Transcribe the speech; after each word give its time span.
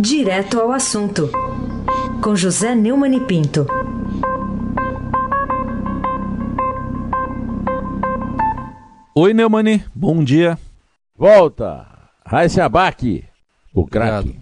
Direto 0.00 0.60
ao 0.60 0.70
assunto, 0.70 1.28
com 2.22 2.36
José 2.36 2.72
Neumann 2.72 3.16
e 3.16 3.20
Pinto. 3.20 3.66
Oi, 9.12 9.34
Neumani, 9.34 9.82
bom 9.92 10.22
dia. 10.22 10.56
Volta, 11.16 11.84
Raíssa 12.24 12.64
Abac, 12.64 13.24
o 13.74 13.84
craque. 13.84 14.38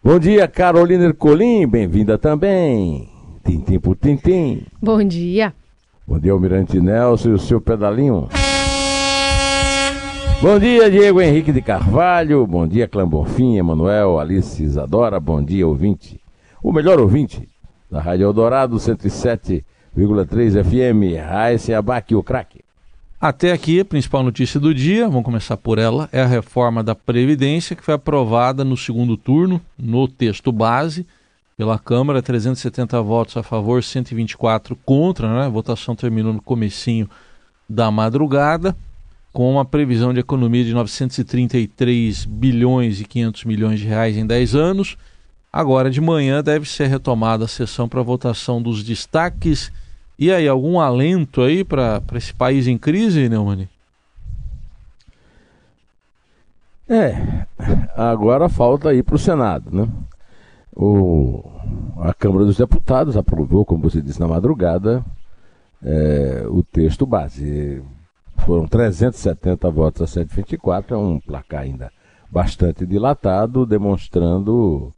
Bom 0.00 0.20
dia, 0.20 0.46
Carolina 0.46 1.06
Ercolim, 1.06 1.66
bem-vinda 1.66 2.16
também. 2.16 3.08
Tintim 3.44 3.80
por 3.80 3.96
tintim. 3.96 4.64
Bom 4.80 5.02
dia. 5.02 5.52
Bom 6.06 6.20
dia, 6.20 6.30
Almirante 6.30 6.80
Nelson 6.80 7.30
e 7.30 7.32
o 7.32 7.38
seu 7.38 7.60
pedalinho. 7.60 8.28
Bom 10.44 10.58
dia, 10.58 10.90
Diego 10.90 11.22
Henrique 11.22 11.50
de 11.50 11.62
Carvalho. 11.62 12.46
Bom 12.46 12.68
dia, 12.68 12.86
Clã 12.86 13.08
Bonfim, 13.08 13.56
Emanuel, 13.56 14.20
Alice 14.20 14.62
Isadora. 14.62 15.18
Bom 15.18 15.42
dia, 15.42 15.66
ouvinte. 15.66 16.20
O 16.62 16.70
melhor 16.70 17.00
ouvinte 17.00 17.48
da 17.90 17.98
Rádio 17.98 18.24
Eldorado 18.24 18.76
107,3 18.76 20.62
FM. 20.62 21.18
Raíssa 21.26 21.78
Abac, 21.78 22.14
o 22.14 22.22
craque. 22.22 22.60
Até 23.18 23.52
aqui, 23.52 23.80
a 23.80 23.86
principal 23.86 24.22
notícia 24.22 24.60
do 24.60 24.74
dia, 24.74 25.08
vamos 25.08 25.24
começar 25.24 25.56
por 25.56 25.78
ela, 25.78 26.10
é 26.12 26.20
a 26.20 26.26
reforma 26.26 26.84
da 26.84 26.94
Previdência 26.94 27.74
que 27.74 27.82
foi 27.82 27.94
aprovada 27.94 28.62
no 28.62 28.76
segundo 28.76 29.16
turno, 29.16 29.62
no 29.78 30.06
texto 30.06 30.52
base, 30.52 31.06
pela 31.56 31.78
Câmara, 31.78 32.20
370 32.20 33.00
votos 33.00 33.38
a 33.38 33.42
favor, 33.42 33.82
124 33.82 34.76
contra, 34.84 35.26
né? 35.26 35.46
A 35.46 35.48
votação 35.48 35.96
terminou 35.96 36.34
no 36.34 36.42
comecinho 36.42 37.08
da 37.66 37.90
madrugada, 37.90 38.76
com 39.34 39.52
uma 39.52 39.66
previsão 39.66 40.14
de 40.14 40.20
economia 40.20 40.64
de 40.64 40.72
933 40.72 42.24
bilhões 42.24 43.02
e 43.02 43.04
500 43.04 43.44
milhões 43.44 43.80
de 43.80 43.86
reais 43.86 44.16
em 44.16 44.26
10 44.26 44.54
anos. 44.54 44.96
Agora 45.52 45.90
de 45.90 46.00
manhã 46.00 46.42
deve 46.42 46.66
ser 46.66 46.86
retomada 46.86 47.44
a 47.44 47.48
sessão 47.48 47.86
para 47.86 48.00
votação 48.00 48.62
dos 48.62 48.82
destaques 48.82 49.70
e 50.18 50.30
aí, 50.30 50.46
algum 50.46 50.78
alento 50.78 51.42
aí 51.42 51.64
para 51.64 52.00
esse 52.14 52.32
país 52.32 52.68
em 52.68 52.78
crise, 52.78 53.28
Neumani? 53.28 53.68
É, 56.88 57.46
agora 57.96 58.48
falta 58.48 58.94
ir 58.94 59.02
para 59.02 59.16
o 59.16 59.18
Senado, 59.18 59.70
né? 59.74 59.88
O, 60.76 61.42
a 61.98 62.12
Câmara 62.14 62.44
dos 62.44 62.58
Deputados 62.58 63.16
aprovou, 63.16 63.64
como 63.64 63.88
você 63.88 64.00
disse 64.00 64.20
na 64.20 64.28
madrugada, 64.28 65.04
é, 65.82 66.44
o 66.48 66.62
texto 66.62 67.06
base. 67.06 67.82
Foram 68.44 68.66
370 68.66 69.70
votos 69.70 70.02
a 70.02 70.06
124, 70.06 70.94
é 70.94 70.98
um 70.98 71.18
placar 71.18 71.62
ainda 71.62 71.90
bastante 72.30 72.84
dilatado, 72.84 73.64
demonstrando 73.64 74.92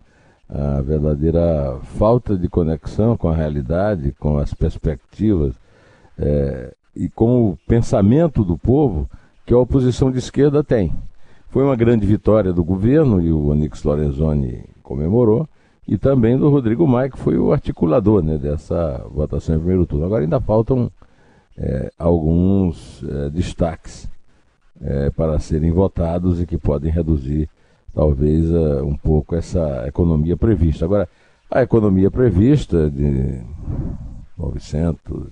a 0.49 0.81
verdadeira 0.81 1.79
falta 1.97 2.37
de 2.37 2.49
conexão 2.49 3.17
com 3.17 3.29
a 3.29 3.37
realidade, 3.37 4.13
com 4.19 4.39
as 4.39 4.53
perspectivas 4.53 5.55
é, 6.19 6.75
e 6.95 7.09
com 7.09 7.51
o 7.51 7.59
pensamento 7.69 8.43
do 8.43 8.59
povo 8.59 9.09
que 9.45 9.55
a 9.55 9.59
oposição 9.59 10.11
de 10.11 10.19
esquerda 10.19 10.65
tem. 10.65 10.93
Foi 11.49 11.63
uma 11.63 11.77
grande 11.77 12.05
vitória 12.05 12.53
do 12.53 12.65
governo 12.65 13.21
e 13.21 13.33
o 13.33 13.47
Onix 13.47 13.85
Lorenzoni 13.85 14.65
comemorou, 14.83 15.49
e 15.87 15.97
também 15.97 16.37
do 16.37 16.51
Rodrigo 16.51 16.85
Maia, 16.85 17.11
que 17.11 17.19
foi 17.19 17.39
o 17.39 17.53
articulador 17.53 18.25
né, 18.25 18.37
dessa 18.39 19.07
votação 19.09 19.55
em 19.55 19.59
primeiro 19.59 19.87
turno. 19.87 20.05
Agora 20.05 20.25
ainda 20.25 20.41
faltam 20.41 20.91
é, 21.59 21.91
alguns 21.99 23.03
é, 23.03 23.31
destaques 23.31 24.09
é, 24.81 25.11
para 25.11 25.39
serem 25.39 25.71
votados 25.71 26.41
e 26.41 26.47
que 26.47 26.59
podem 26.59 26.91
reduzir 26.91 27.49
talvez 27.95 28.51
uh, 28.51 28.85
um 28.85 28.95
pouco 28.95 29.35
essa 29.35 29.89
economia 29.89 30.37
prevista. 30.37 30.85
Agora, 30.85 31.09
a 31.51 31.63
economia 31.63 32.11
prevista 32.11 32.91
de 32.91 33.41
900 34.37 35.29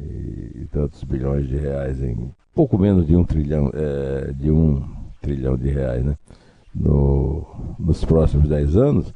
e, 0.00 0.62
e 0.62 0.68
tantos 0.72 1.04
bilhões 1.04 1.46
de 1.46 1.56
reais 1.56 2.02
em 2.02 2.32
pouco 2.54 2.78
menos 2.78 3.06
de 3.06 3.14
um 3.14 3.22
trilhão, 3.22 3.70
é, 3.74 4.32
de 4.32 4.50
um 4.50 4.82
trilhão 5.20 5.56
de 5.56 5.68
reais, 5.68 6.02
né? 6.02 6.16
No, 6.74 7.46
nos 7.78 8.02
próximos 8.02 8.48
10 8.48 8.76
anos, 8.76 9.12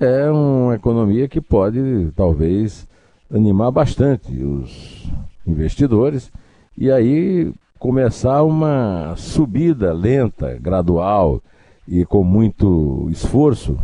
é 0.00 0.28
uma 0.28 0.74
economia 0.74 1.28
que 1.28 1.40
pode 1.40 2.10
talvez 2.16 2.88
animar 3.32 3.70
bastante 3.70 4.32
os 4.42 5.10
investidores 5.46 6.30
e 6.76 6.90
aí 6.90 7.52
começar 7.78 8.42
uma 8.42 9.14
subida 9.16 9.92
lenta, 9.92 10.58
gradual, 10.58 11.40
e 11.86 12.04
com 12.04 12.22
muito 12.22 13.08
esforço 13.10 13.78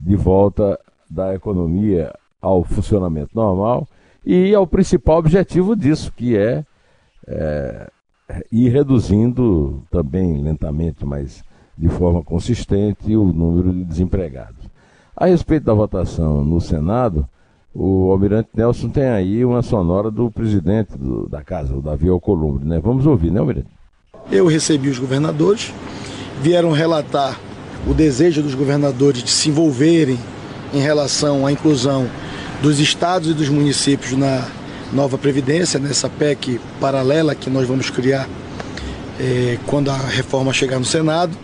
de 0.00 0.16
volta 0.16 0.78
da 1.08 1.34
economia 1.34 2.12
ao 2.40 2.64
funcionamento 2.64 3.30
normal 3.34 3.86
e 4.26 4.52
ao 4.54 4.66
principal 4.66 5.18
objetivo 5.18 5.76
disso, 5.76 6.12
que 6.12 6.36
é, 6.36 6.64
é 7.28 7.90
ir 8.50 8.70
reduzindo 8.70 9.84
também 9.90 10.42
lentamente, 10.42 11.04
mas 11.04 11.44
de 11.76 11.88
forma 11.88 12.22
consistente, 12.22 13.14
o 13.16 13.32
número 13.32 13.72
de 13.72 13.84
desempregados. 13.84 14.68
A 15.16 15.26
respeito 15.26 15.64
da 15.64 15.74
votação 15.74 16.44
no 16.44 16.60
Senado, 16.60 17.28
o 17.74 18.12
Almirante 18.12 18.50
Nelson 18.54 18.88
tem 18.88 19.08
aí 19.08 19.44
uma 19.44 19.60
sonora 19.62 20.10
do 20.10 20.30
presidente 20.30 20.96
do, 20.96 21.28
da 21.28 21.42
casa, 21.42 21.74
o 21.74 21.82
Davi 21.82 22.08
Alcolumbre, 22.08 22.64
né? 22.64 22.78
Vamos 22.78 23.04
ouvir, 23.04 23.32
né, 23.32 23.40
Almirante? 23.40 23.68
Eu 24.30 24.46
recebi 24.46 24.88
os 24.88 24.98
governadores, 24.98 25.74
vieram 26.40 26.70
relatar 26.70 27.38
o 27.86 27.92
desejo 27.92 28.42
dos 28.42 28.54
governadores 28.54 29.22
de 29.22 29.30
se 29.30 29.48
envolverem 29.48 30.18
em 30.72 30.80
relação 30.80 31.44
à 31.44 31.52
inclusão 31.52 32.08
dos 32.62 32.78
estados 32.78 33.30
e 33.30 33.34
dos 33.34 33.48
municípios 33.48 34.12
na 34.12 34.46
nova 34.92 35.18
Previdência, 35.18 35.78
nessa 35.80 36.08
PEC 36.08 36.60
paralela 36.80 37.34
que 37.34 37.50
nós 37.50 37.66
vamos 37.66 37.90
criar 37.90 38.28
é, 39.20 39.58
quando 39.66 39.90
a 39.90 39.96
reforma 39.96 40.52
chegar 40.52 40.78
no 40.78 40.84
Senado. 40.84 41.36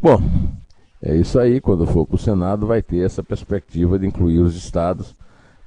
Bom, 0.00 0.20
é 1.02 1.16
isso 1.16 1.38
aí. 1.38 1.60
Quando 1.60 1.86
for 1.86 2.06
para 2.06 2.14
o 2.14 2.18
Senado, 2.18 2.66
vai 2.66 2.80
ter 2.80 3.04
essa 3.04 3.22
perspectiva 3.22 3.98
de 3.98 4.06
incluir 4.06 4.38
os 4.38 4.56
estados, 4.56 5.14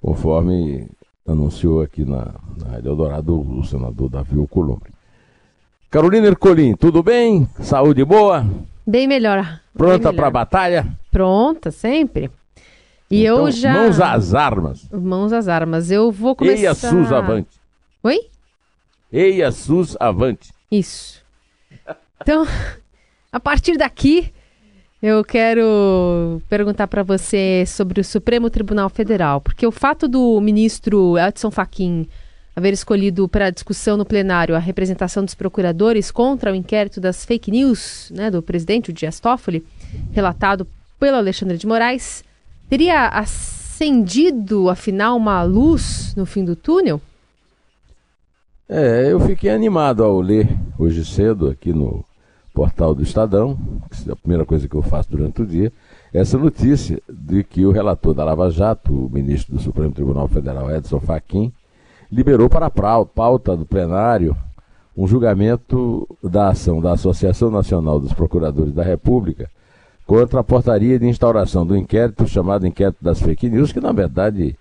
conforme 0.01 0.87
anunciou 1.27 1.81
aqui 1.81 2.05
na, 2.05 2.33
na 2.57 2.71
Rádio 2.71 2.89
Eldorado 2.89 3.39
o 3.39 3.63
senador 3.63 4.09
Davi 4.09 4.37
Alcolumbre. 4.37 4.93
Carolina 5.89 6.27
Ercolim, 6.27 6.75
tudo 6.75 7.01
bem? 7.01 7.47
Saúde 7.59 8.03
boa? 8.03 8.45
Bem 8.85 9.07
melhor. 9.07 9.59
Pronta 9.73 10.13
para 10.13 10.27
a 10.27 10.31
batalha? 10.31 10.85
Pronta, 11.11 11.71
sempre. 11.71 12.29
E 13.09 13.23
então, 13.23 13.45
eu 13.45 13.51
já. 13.51 13.73
Mãos 13.73 13.99
às 13.99 14.33
armas. 14.33 14.89
Mãos 14.91 15.33
às 15.33 15.47
armas. 15.47 15.91
Eu 15.91 16.11
vou 16.11 16.35
começar. 16.35 16.57
Eia 16.57 16.73
SUS 16.73 17.11
avante. 17.11 17.59
Oi? 18.03 18.19
Eia 19.11 19.51
SUS 19.51 19.95
avante. 19.99 20.53
Isso. 20.71 21.23
Então, 22.21 22.45
a 23.31 23.39
partir 23.39 23.77
daqui, 23.77 24.33
eu 25.07 25.23
quero 25.23 26.41
perguntar 26.49 26.87
para 26.87 27.03
você 27.03 27.63
sobre 27.67 28.01
o 28.01 28.03
Supremo 28.03 28.49
Tribunal 28.49 28.89
Federal, 28.89 29.39
porque 29.39 29.67
o 29.67 29.71
fato 29.71 30.07
do 30.07 30.41
ministro 30.41 31.15
Edson 31.15 31.51
Fachin 31.51 32.07
haver 32.55 32.73
escolhido 32.73 33.27
para 33.27 33.51
discussão 33.51 33.97
no 33.97 34.05
plenário 34.05 34.55
a 34.55 34.59
representação 34.59 35.23
dos 35.23 35.35
procuradores 35.35 36.09
contra 36.09 36.51
o 36.51 36.55
inquérito 36.55 36.99
das 36.99 37.23
fake 37.23 37.51
news 37.51 38.11
né, 38.15 38.31
do 38.31 38.41
presidente, 38.41 38.89
o 38.89 38.93
Dias 38.93 39.19
Toffoli, 39.19 39.63
relatado 40.11 40.65
pelo 40.99 41.17
Alexandre 41.17 41.57
de 41.57 41.67
Moraes, 41.67 42.23
teria 42.67 43.07
acendido, 43.09 44.71
afinal, 44.71 45.17
uma 45.17 45.43
luz 45.43 46.15
no 46.15 46.25
fim 46.25 46.43
do 46.43 46.55
túnel? 46.55 46.99
É, 48.67 49.11
eu 49.11 49.19
fiquei 49.19 49.51
animado 49.51 50.03
ao 50.03 50.19
ler 50.19 50.49
hoje 50.79 51.05
cedo 51.05 51.47
aqui 51.47 51.71
no 51.71 52.03
portal 52.55 52.95
do 52.95 53.03
Estadão, 53.03 53.59
é 54.09 54.13
a 54.13 54.15
primeira 54.15 54.45
coisa 54.45 54.67
que 54.67 54.75
eu 54.75 54.81
faço 54.81 55.09
durante 55.09 55.41
o 55.41 55.45
dia, 55.45 55.71
essa 56.13 56.37
notícia 56.37 57.01
de 57.09 57.43
que 57.43 57.65
o 57.65 57.71
relator 57.71 58.13
da 58.13 58.23
Lava 58.23 58.49
Jato, 58.49 58.93
o 58.93 59.09
ministro 59.09 59.55
do 59.55 59.61
Supremo 59.61 59.91
Tribunal 59.91 60.27
Federal, 60.27 60.69
Edson 60.71 60.99
Fachin, 60.99 61.51
liberou 62.11 62.49
para 62.49 62.67
a 62.67 63.05
pauta 63.05 63.55
do 63.55 63.65
plenário 63.65 64.35
um 64.95 65.05
julgamento 65.05 66.07
da 66.23 66.49
ação 66.49 66.79
da 66.79 66.93
Associação 66.93 67.51
Nacional 67.51 67.99
dos 67.99 68.13
Procuradores 68.13 68.73
da 68.73 68.83
República 68.83 69.49
contra 70.05 70.39
a 70.39 70.43
portaria 70.43 70.97
de 70.97 71.07
instauração 71.07 71.65
do 71.65 71.75
inquérito 71.75 72.27
chamado 72.27 72.65
Inquérito 72.65 73.03
das 73.03 73.19
Fake 73.19 73.49
News, 73.49 73.73
que 73.73 73.81
na 73.81 73.91
verdade 73.91 74.55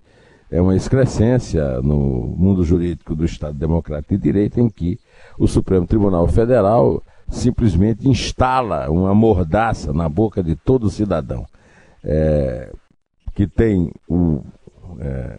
é 0.51 0.61
uma 0.61 0.75
excrescência 0.75 1.81
no 1.83 2.35
mundo 2.37 2.65
jurídico 2.65 3.15
do 3.15 3.25
Estado 3.25 3.57
Democrático 3.57 4.15
de 4.17 4.23
Direito, 4.23 4.61
em 4.61 4.69
que 4.69 4.99
o 5.39 5.47
Supremo 5.47 5.87
Tribunal 5.87 6.27
Federal 6.29 7.03
simplesmente 7.29 8.09
instala 8.09 8.91
uma 8.91 9.15
mordaça 9.15 9.93
na 9.93 10.09
boca 10.09 10.43
de 10.43 10.55
todo 10.55 10.91
cidadão 10.91 11.47
é, 12.05 12.71
que 13.35 13.47
tem 13.47 13.91
o, 14.09 14.43
é, 15.01 15.39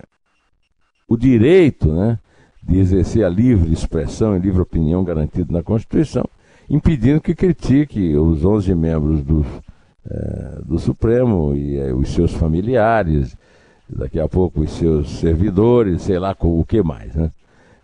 o 1.07 1.15
direito 1.15 1.93
né, 1.93 2.19
de 2.63 2.77
exercer 2.77 3.23
a 3.23 3.29
livre 3.29 3.71
expressão 3.71 4.35
e 4.35 4.39
livre 4.39 4.61
opinião 4.61 5.03
garantido 5.03 5.53
na 5.53 5.61
Constituição, 5.61 6.25
impedindo 6.69 7.21
que 7.21 7.35
critique 7.35 8.15
os 8.17 8.43
11 8.43 8.73
membros 8.73 9.23
do 9.23 9.45
é, 10.07 10.61
do 10.63 10.77
Supremo 10.77 11.55
e 11.55 11.77
é, 11.77 11.91
os 11.91 12.09
seus 12.09 12.31
familiares, 12.31 13.35
daqui 13.89 14.19
a 14.19 14.27
pouco 14.27 14.61
os 14.61 14.71
seus 14.71 15.19
servidores, 15.19 16.03
sei 16.03 16.19
lá 16.19 16.35
o 16.39 16.63
que 16.63 16.81
mais. 16.83 17.15
Né? 17.15 17.31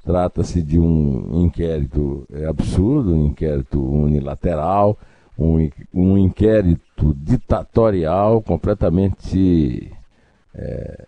Trata-se 0.03 0.62
de 0.62 0.80
um 0.80 1.44
inquérito 1.44 2.25
é, 2.33 2.45
absurdo, 2.45 3.13
um 3.13 3.27
inquérito 3.27 3.80
unilateral, 3.80 4.98
um, 5.38 5.69
um 5.94 6.18
inquérito 6.18 7.13
ditatorial 7.15 8.42
completamente 8.42 9.92
é, 10.56 11.06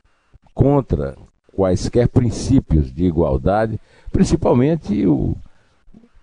contra 0.54 1.16
quaisquer 1.56 2.08
princípios 2.08 2.94
de 2.94 3.06
igualdade, 3.06 3.80
principalmente 4.12 5.06
o 5.08 5.36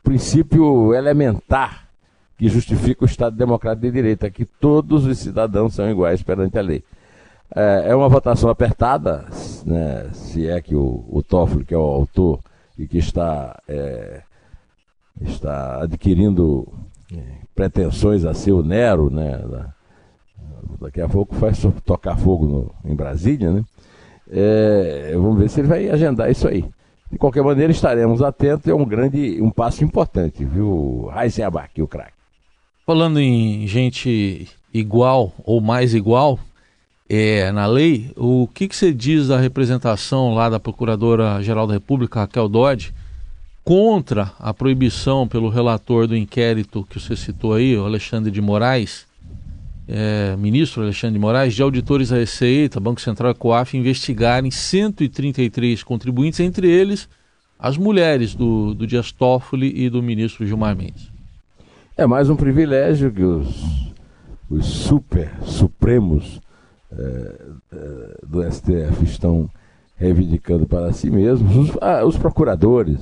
princípio 0.02 0.94
elementar 0.94 1.88
que 2.37 2.49
justifica 2.49 3.05
o 3.05 3.06
Estado 3.06 3.37
Democrático 3.37 3.87
de 3.87 3.93
Direito, 3.93 4.25
é 4.25 4.31
que 4.31 4.44
todos 4.44 5.05
os 5.05 5.19
cidadãos 5.19 5.75
são 5.75 5.90
iguais 5.90 6.23
perante 6.23 6.58
a 6.58 6.62
lei. 6.62 6.82
É, 7.55 7.90
é 7.90 7.94
uma 7.94 8.08
votação 8.08 8.49
apertada, 8.49 9.26
né, 9.66 10.08
se 10.12 10.49
é 10.49 10.61
que 10.61 10.75
o, 10.75 11.05
o 11.11 11.23
Toffoli, 11.23 11.64
que 11.64 11.75
é 11.75 11.78
o 11.78 11.82
autor 11.82 12.40
e 12.80 12.88
que 12.88 12.96
está, 12.96 13.60
é, 13.68 14.22
está 15.20 15.82
adquirindo 15.82 16.66
é, 17.14 17.20
pretensões 17.54 18.24
a 18.24 18.32
ser 18.32 18.52
o 18.52 18.62
Nero, 18.62 19.10
né, 19.10 19.36
da, 19.36 19.74
daqui 20.80 21.00
a 21.02 21.08
pouco 21.08 21.34
faz 21.34 21.60
tocar 21.84 22.16
fogo 22.16 22.46
no, 22.46 22.90
em 22.90 22.94
Brasília, 22.94 23.52
né? 23.52 23.62
É, 24.32 25.12
vamos 25.14 25.38
ver 25.38 25.50
se 25.50 25.60
ele 25.60 25.68
vai 25.68 25.90
agendar 25.90 26.30
isso 26.30 26.48
aí. 26.48 26.64
De 27.10 27.18
qualquer 27.18 27.42
maneira, 27.42 27.70
estaremos 27.70 28.22
atentos, 28.22 28.66
é 28.68 28.74
um 28.74 28.84
grande, 28.84 29.42
um 29.42 29.50
passo 29.50 29.84
importante, 29.84 30.44
viu, 30.44 31.10
Raíssen 31.12 31.44
Abac, 31.44 31.82
o 31.82 31.88
craque. 31.88 32.12
Falando 32.86 33.20
em 33.20 33.66
gente 33.66 34.48
igual 34.72 35.32
ou 35.44 35.60
mais 35.60 35.92
igual 35.92 36.38
é, 37.12 37.50
na 37.50 37.66
lei, 37.66 38.12
o 38.16 38.48
que, 38.54 38.68
que 38.68 38.76
você 38.76 38.92
diz 38.92 39.26
da 39.26 39.36
representação 39.36 40.32
lá 40.32 40.48
da 40.48 40.60
Procuradora-Geral 40.60 41.66
da 41.66 41.72
República, 41.72 42.20
Raquel 42.20 42.48
Dodge, 42.48 42.94
contra 43.64 44.30
a 44.38 44.54
proibição 44.54 45.26
pelo 45.26 45.48
relator 45.48 46.06
do 46.06 46.16
inquérito 46.16 46.86
que 46.88 47.00
você 47.00 47.16
citou 47.16 47.54
aí, 47.54 47.76
o 47.76 47.84
Alexandre 47.84 48.30
de 48.30 48.40
Moraes, 48.40 49.08
é, 49.88 50.36
ministro 50.36 50.84
Alexandre 50.84 51.14
de 51.14 51.18
Moraes, 51.18 51.52
de 51.52 51.60
auditores 51.60 52.10
da 52.10 52.16
Receita, 52.16 52.78
Banco 52.78 53.00
Central 53.00 53.32
e 53.32 53.34
COAF 53.34 53.76
investigarem 53.76 54.52
133 54.52 55.82
contribuintes, 55.82 56.38
entre 56.38 56.70
eles 56.70 57.08
as 57.58 57.76
mulheres 57.76 58.36
do, 58.36 58.72
do 58.72 58.86
Dias 58.86 59.10
Toffoli 59.10 59.72
e 59.74 59.90
do 59.90 60.00
ministro 60.00 60.46
Gilmar 60.46 60.76
Mendes. 60.76 61.10
É 61.96 62.06
mais 62.06 62.30
um 62.30 62.36
privilégio 62.36 63.10
que 63.10 63.24
os, 63.24 63.92
os 64.48 64.64
super 64.64 65.32
supremos 65.44 66.40
do 68.26 68.42
STF 68.50 69.04
estão 69.04 69.48
reivindicando 69.96 70.66
para 70.66 70.92
si 70.92 71.10
mesmos. 71.10 71.56
Os, 71.56 71.78
ah, 71.81 72.04
os 72.04 72.16
procuradores 72.16 73.00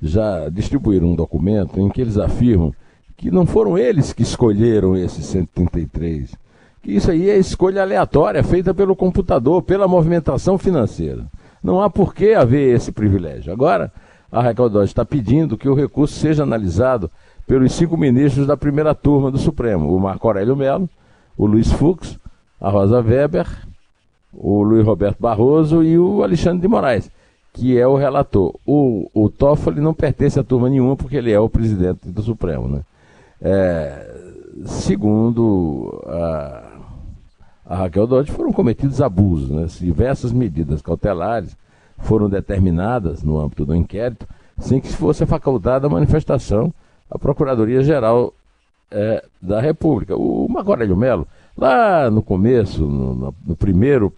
já 0.00 0.48
distribuíram 0.48 1.08
um 1.08 1.16
documento 1.16 1.80
em 1.80 1.88
que 1.88 2.00
eles 2.00 2.18
afirmam 2.18 2.72
que 3.16 3.30
não 3.30 3.46
foram 3.46 3.76
eles 3.76 4.12
que 4.12 4.22
escolheram 4.22 4.96
esses 4.96 5.26
133, 5.26 6.34
que 6.82 6.92
isso 6.92 7.10
aí 7.10 7.28
é 7.28 7.36
escolha 7.36 7.82
aleatória 7.82 8.42
feita 8.42 8.72
pelo 8.72 8.96
computador, 8.96 9.62
pela 9.62 9.86
movimentação 9.86 10.56
financeira. 10.56 11.26
Não 11.62 11.82
há 11.82 11.90
por 11.90 12.14
que 12.14 12.32
haver 12.32 12.74
esse 12.74 12.90
privilégio. 12.90 13.52
Agora, 13.52 13.92
a 14.32 14.52
Dodge 14.52 14.84
está 14.84 15.04
pedindo 15.04 15.58
que 15.58 15.68
o 15.68 15.74
recurso 15.74 16.14
seja 16.18 16.44
analisado 16.44 17.10
pelos 17.46 17.72
cinco 17.72 17.96
ministros 17.96 18.46
da 18.46 18.56
primeira 18.56 18.94
turma 18.94 19.30
do 19.30 19.36
Supremo: 19.36 19.94
o 19.94 20.00
Marco 20.00 20.26
Aurélio 20.26 20.56
Melo, 20.56 20.88
o 21.36 21.44
Luiz 21.44 21.70
Fux, 21.72 22.18
a 22.60 22.68
Rosa 22.68 23.00
Weber, 23.00 23.46
o 24.32 24.62
Luiz 24.62 24.84
Roberto 24.84 25.18
Barroso 25.20 25.82
e 25.82 25.98
o 25.98 26.22
Alexandre 26.22 26.60
de 26.60 26.68
Moraes, 26.68 27.10
que 27.52 27.78
é 27.78 27.86
o 27.86 27.96
relator. 27.96 28.54
O, 28.66 29.10
o 29.14 29.28
Toffoli 29.28 29.80
não 29.80 29.94
pertence 29.94 30.38
a 30.38 30.44
turma 30.44 30.68
nenhuma 30.68 30.96
porque 30.96 31.16
ele 31.16 31.32
é 31.32 31.40
o 31.40 31.48
presidente 31.48 32.08
do 32.08 32.22
Supremo. 32.22 32.68
Né? 32.68 32.80
É, 33.40 34.14
segundo 34.66 36.02
a, 36.06 36.62
a 37.66 37.76
Raquel 37.76 38.06
Dodge, 38.06 38.30
foram 38.30 38.52
cometidos 38.52 39.00
abusos. 39.00 39.50
Né? 39.50 39.66
Diversas 39.80 40.32
medidas 40.32 40.82
cautelares 40.82 41.56
foram 41.98 42.28
determinadas 42.28 43.22
no 43.22 43.38
âmbito 43.38 43.64
do 43.64 43.74
inquérito, 43.74 44.26
sem 44.58 44.80
que 44.80 44.88
fosse 44.88 45.24
facultada 45.26 45.86
a 45.86 45.90
manifestação 45.90 46.72
à 47.10 47.18
Procuradoria-Geral 47.18 48.32
é, 48.90 49.24
da 49.40 49.60
República. 49.60 50.16
O 50.16 50.46
Marco 50.48 50.70
Aurélio 50.70 50.96
Melo, 50.96 51.26
lá 51.56 52.10
no 52.10 52.22
começo, 52.22 52.86
no, 52.86 53.34
no 53.46 53.56
primeiro 53.56 54.12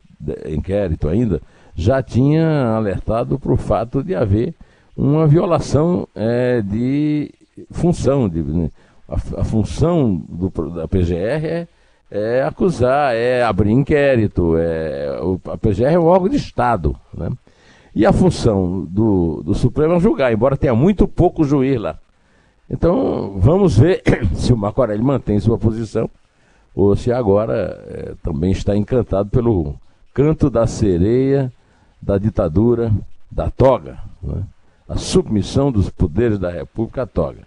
inquérito 0.46 1.08
ainda, 1.08 1.40
já 1.74 2.02
tinha 2.02 2.74
alertado 2.76 3.38
para 3.38 3.52
o 3.52 3.56
fato 3.56 4.02
de 4.02 4.14
haver 4.14 4.54
uma 4.96 5.26
violação 5.26 6.06
é, 6.14 6.60
de 6.60 7.32
função, 7.70 8.28
de, 8.28 8.42
né? 8.42 8.70
a, 9.08 9.40
a 9.40 9.44
função 9.44 10.22
do, 10.28 10.50
da 10.70 10.86
PGR 10.86 11.44
é, 11.44 11.68
é, 12.10 12.42
acusar, 12.42 13.14
é 13.14 13.42
abrir 13.42 13.72
inquérito. 13.72 14.56
É, 14.56 15.18
o, 15.22 15.40
a 15.50 15.56
PGR 15.56 15.94
é 15.94 15.98
um 15.98 16.04
órgão 16.04 16.28
de 16.28 16.36
Estado. 16.36 16.94
Né? 17.12 17.30
E 17.94 18.06
a 18.06 18.12
função 18.12 18.86
do, 18.88 19.42
do 19.42 19.54
Supremo 19.54 19.94
é 19.94 20.00
julgar, 20.00 20.32
embora 20.32 20.56
tenha 20.56 20.74
muito 20.74 21.08
pouco 21.08 21.44
juiz 21.44 21.80
lá. 21.80 21.98
Então, 22.70 23.34
vamos 23.36 23.78
ver 23.78 24.02
se 24.34 24.52
o 24.52 24.56
Marco 24.56 24.80
Aurélio 24.80 25.04
mantém 25.04 25.40
sua 25.40 25.58
posição 25.58 26.08
ou 26.74 26.96
se 26.96 27.12
agora 27.12 27.54
é, 27.88 28.14
também 28.22 28.52
está 28.52 28.76
encantado 28.76 29.28
pelo 29.28 29.74
canto 30.14 30.48
da 30.50 30.66
sereia, 30.66 31.52
da 32.00 32.18
ditadura, 32.18 32.92
da 33.30 33.50
toga. 33.50 33.98
Né? 34.22 34.42
A 34.88 34.96
submissão 34.96 35.70
dos 35.70 35.88
poderes 35.88 36.38
da 36.38 36.50
República 36.50 37.02
à 37.02 37.06
toga. 37.06 37.40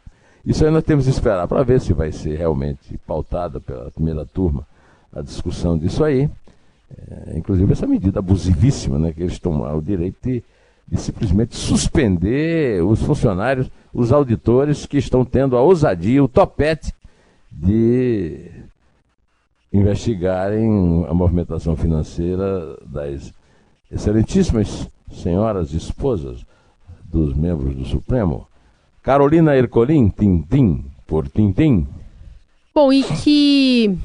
Isso 0.46 0.64
aí 0.64 0.72
nós 0.72 0.84
temos 0.84 1.06
que 1.06 1.12
esperar 1.12 1.48
para 1.48 1.64
ver 1.64 1.82
se 1.82 1.92
vai 1.92 2.12
ser 2.12 2.38
realmente 2.38 2.98
pautada 3.06 3.60
pela 3.60 3.92
primeira 3.92 4.26
turma 4.26 4.66
a 5.14 5.22
discussão 5.22 5.78
disso 5.78 6.04
aí. 6.04 6.30
É, 6.96 7.38
inclusive 7.38 7.72
essa 7.72 7.88
medida 7.88 8.20
abusivíssima, 8.20 9.00
né, 9.00 9.12
que 9.12 9.22
eles 9.22 9.40
tomaram 9.40 9.80
o 9.80 9.82
direito 9.82 10.18
de, 10.22 10.44
de 10.88 10.98
simplesmente 11.00 11.56
suspender 11.56 12.84
os 12.84 13.02
funcionários, 13.02 13.72
os 13.92 14.12
auditores 14.12 14.86
que 14.86 14.98
estão 14.98 15.26
tendo 15.26 15.58
a 15.58 15.62
ousadia, 15.62 16.24
o 16.24 16.28
topete 16.28 16.94
de 17.52 18.52
investigarem 19.72 21.06
a 21.10 21.14
movimentação 21.14 21.76
financeira 21.76 22.78
das 22.86 23.34
excelentíssimas 23.92 24.90
senhoras 25.12 25.74
esposas 25.74 26.46
dos 27.04 27.34
membros 27.34 27.76
do 27.76 27.86
Supremo, 27.86 28.48
Carolina 29.02 29.56
Ercolim, 29.56 30.10
Tintim, 30.10 30.86
por 31.06 31.28
Tintim. 31.28 31.88
Bom, 32.74 32.92
e 32.92 33.04
que. 33.04 33.98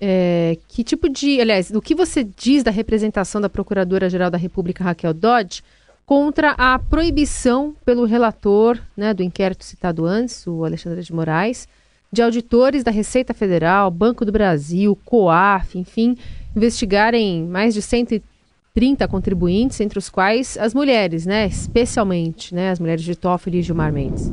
É, 0.00 0.56
que 0.68 0.82
tipo 0.82 1.08
de. 1.08 1.40
Aliás, 1.40 1.70
o 1.70 1.80
que 1.80 1.94
você 1.94 2.24
diz 2.24 2.62
da 2.62 2.70
representação 2.70 3.40
da 3.40 3.48
Procuradora-Geral 3.48 4.30
da 4.30 4.38
República, 4.38 4.84
Raquel 4.84 5.12
Dodge, 5.12 5.62
contra 6.06 6.52
a 6.52 6.78
proibição 6.78 7.76
pelo 7.84 8.06
relator 8.06 8.78
né, 8.96 9.12
do 9.12 9.22
inquérito 9.22 9.64
citado 9.64 10.06
antes, 10.06 10.46
o 10.46 10.64
Alexandre 10.64 11.02
de 11.02 11.12
Moraes, 11.12 11.68
de 12.10 12.22
auditores 12.22 12.82
da 12.82 12.90
Receita 12.90 13.34
Federal, 13.34 13.90
Banco 13.90 14.24
do 14.24 14.32
Brasil, 14.32 14.98
COAF, 15.04 15.78
enfim, 15.78 16.16
investigarem 16.56 17.46
mais 17.46 17.74
de 17.74 17.82
130 17.82 19.06
contribuintes, 19.06 19.80
entre 19.80 19.98
os 19.98 20.08
quais 20.08 20.56
as 20.58 20.72
mulheres, 20.72 21.26
né, 21.26 21.46
especialmente, 21.46 22.54
né, 22.54 22.70
as 22.70 22.78
mulheres 22.78 23.04
de 23.04 23.14
Toffoli 23.14 23.58
e 23.58 23.62
Gilmar 23.62 23.92
Mendes. 23.92 24.32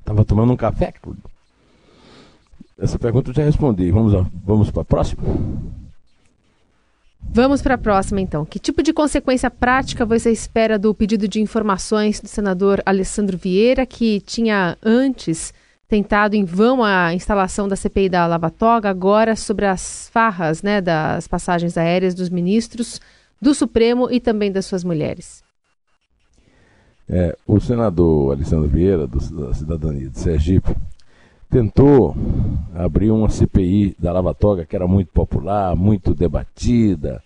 Estava 0.00 0.24
tomando 0.24 0.52
um 0.52 0.56
café. 0.56 0.94
Essa 2.78 2.98
pergunta 2.98 3.30
eu 3.30 3.34
já 3.34 3.44
respondi. 3.44 3.90
Vamos, 3.90 4.12
vamos 4.44 4.70
para 4.70 4.82
a 4.82 4.84
próxima? 4.84 5.22
Vamos 7.20 7.60
para 7.60 7.74
a 7.74 7.78
próxima, 7.78 8.20
então. 8.20 8.44
Que 8.44 8.58
tipo 8.58 8.82
de 8.82 8.92
consequência 8.92 9.50
prática 9.50 10.06
você 10.06 10.30
espera 10.30 10.78
do 10.78 10.94
pedido 10.94 11.28
de 11.28 11.40
informações 11.40 12.20
do 12.20 12.28
senador 12.28 12.80
Alessandro 12.86 13.36
Vieira, 13.36 13.84
que 13.84 14.20
tinha 14.20 14.78
antes 14.82 15.52
tentado 15.88 16.36
em 16.36 16.44
vão 16.44 16.84
a 16.84 17.14
instalação 17.14 17.66
da 17.66 17.74
CPI 17.74 18.10
da 18.10 18.26
Lava 18.26 18.50
Toga, 18.50 18.90
agora 18.90 19.34
sobre 19.34 19.64
as 19.64 20.10
farras 20.12 20.62
né, 20.62 20.82
das 20.82 21.26
passagens 21.26 21.78
aéreas 21.78 22.14
dos 22.14 22.28
ministros 22.28 23.00
do 23.40 23.54
Supremo 23.54 24.10
e 24.10 24.20
também 24.20 24.52
das 24.52 24.66
suas 24.66 24.84
mulheres. 24.84 25.42
É, 27.08 27.34
o 27.46 27.58
senador 27.58 28.32
Alessandro 28.32 28.68
Vieira, 28.68 29.06
do, 29.06 29.18
da 29.18 29.54
Cidadania 29.54 30.10
de 30.10 30.18
Sergipe, 30.18 30.76
tentou 31.48 32.14
abrir 32.74 33.10
uma 33.10 33.30
CPI 33.30 33.96
da 33.98 34.12
Lava 34.12 34.34
Toga 34.34 34.66
que 34.66 34.76
era 34.76 34.86
muito 34.86 35.10
popular, 35.10 35.74
muito 35.74 36.14
debatida, 36.14 37.22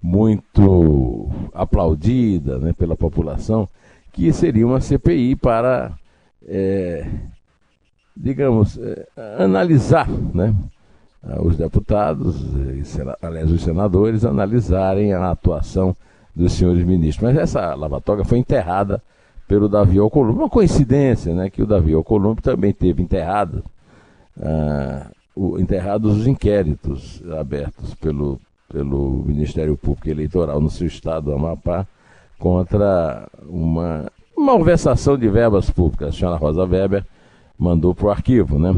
muito 0.00 1.28
aplaudida 1.52 2.60
né, 2.60 2.72
pela 2.72 2.94
população, 2.94 3.68
que 4.12 4.32
seria 4.32 4.64
uma 4.64 4.80
CPI 4.80 5.34
para 5.34 5.98
é, 6.46 7.04
digamos, 8.16 8.78
é, 8.78 9.06
analisar 9.38 10.08
né, 10.08 10.54
os 11.40 11.56
deputados, 11.56 12.44
aliás, 13.22 13.50
os 13.50 13.62
senadores, 13.62 14.24
analisarem 14.24 15.12
a 15.12 15.30
atuação 15.30 15.96
dos 16.34 16.52
senhores 16.52 16.84
ministros. 16.84 17.32
Mas 17.32 17.42
essa 17.42 17.74
lavatória 17.74 18.24
foi 18.24 18.38
enterrada 18.38 19.02
pelo 19.48 19.68
Davi 19.68 19.98
Alcolumbre. 19.98 20.42
Uma 20.42 20.50
coincidência, 20.50 21.34
né, 21.34 21.50
que 21.50 21.62
o 21.62 21.66
Davi 21.66 21.94
Alcolumbre 21.94 22.42
também 22.42 22.72
teve 22.72 23.02
enterrado, 23.02 23.64
uh, 24.36 25.10
o, 25.34 25.58
enterrados 25.58 26.18
os 26.18 26.26
inquéritos 26.26 27.22
abertos 27.38 27.94
pelo, 27.94 28.40
pelo 28.68 29.24
Ministério 29.26 29.76
Público 29.76 30.08
Eleitoral 30.08 30.60
no 30.60 30.70
seu 30.70 30.86
estado, 30.86 31.32
Amapá, 31.32 31.86
contra 32.38 33.28
uma 33.48 34.10
malversação 34.36 35.16
de 35.16 35.28
verbas 35.28 35.70
públicas. 35.70 36.08
A 36.08 36.12
senhora 36.12 36.36
Rosa 36.36 36.64
Weber 36.64 37.04
mandou 37.58 37.94
para 37.94 38.06
o 38.06 38.10
arquivo, 38.10 38.58
né? 38.58 38.74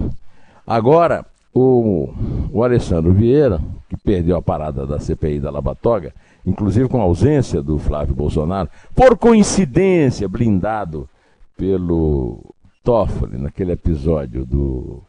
Agora, 0.66 1.24
o, 1.54 2.12
o 2.52 2.62
Alessandro 2.62 3.12
Vieira, 3.12 3.60
que 3.88 3.96
perdeu 3.96 4.36
a 4.36 4.42
parada 4.42 4.86
da 4.86 4.98
CPI 4.98 5.40
da 5.40 5.50
Labatoga, 5.50 6.12
inclusive 6.44 6.88
com 6.88 7.00
a 7.00 7.04
ausência 7.04 7.62
do 7.62 7.78
Flávio 7.78 8.14
Bolsonaro, 8.14 8.68
por 8.94 9.16
coincidência, 9.16 10.28
blindado 10.28 11.08
pelo 11.56 12.54
Toffoli 12.84 13.38
naquele 13.38 13.72
episódio 13.72 14.44
do, 14.44 15.02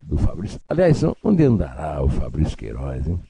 do 0.00 0.16
Fabrício. 0.16 0.60
Aliás, 0.68 1.04
onde 1.22 1.44
andará 1.44 2.02
o 2.02 2.08
Fabrício 2.08 2.56
Queiroz, 2.56 3.06
hein? 3.06 3.20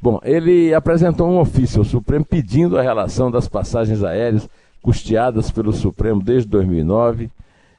Bom, 0.00 0.20
ele 0.22 0.74
apresentou 0.74 1.30
um 1.30 1.38
ofício 1.38 1.78
ao 1.78 1.84
Supremo 1.84 2.26
pedindo 2.26 2.78
a 2.78 2.82
relação 2.82 3.30
das 3.30 3.48
passagens 3.48 4.04
aéreas 4.04 4.46
custeadas 4.82 5.50
pelo 5.50 5.72
Supremo 5.72 6.22
desde 6.22 6.46
2009 6.50 7.30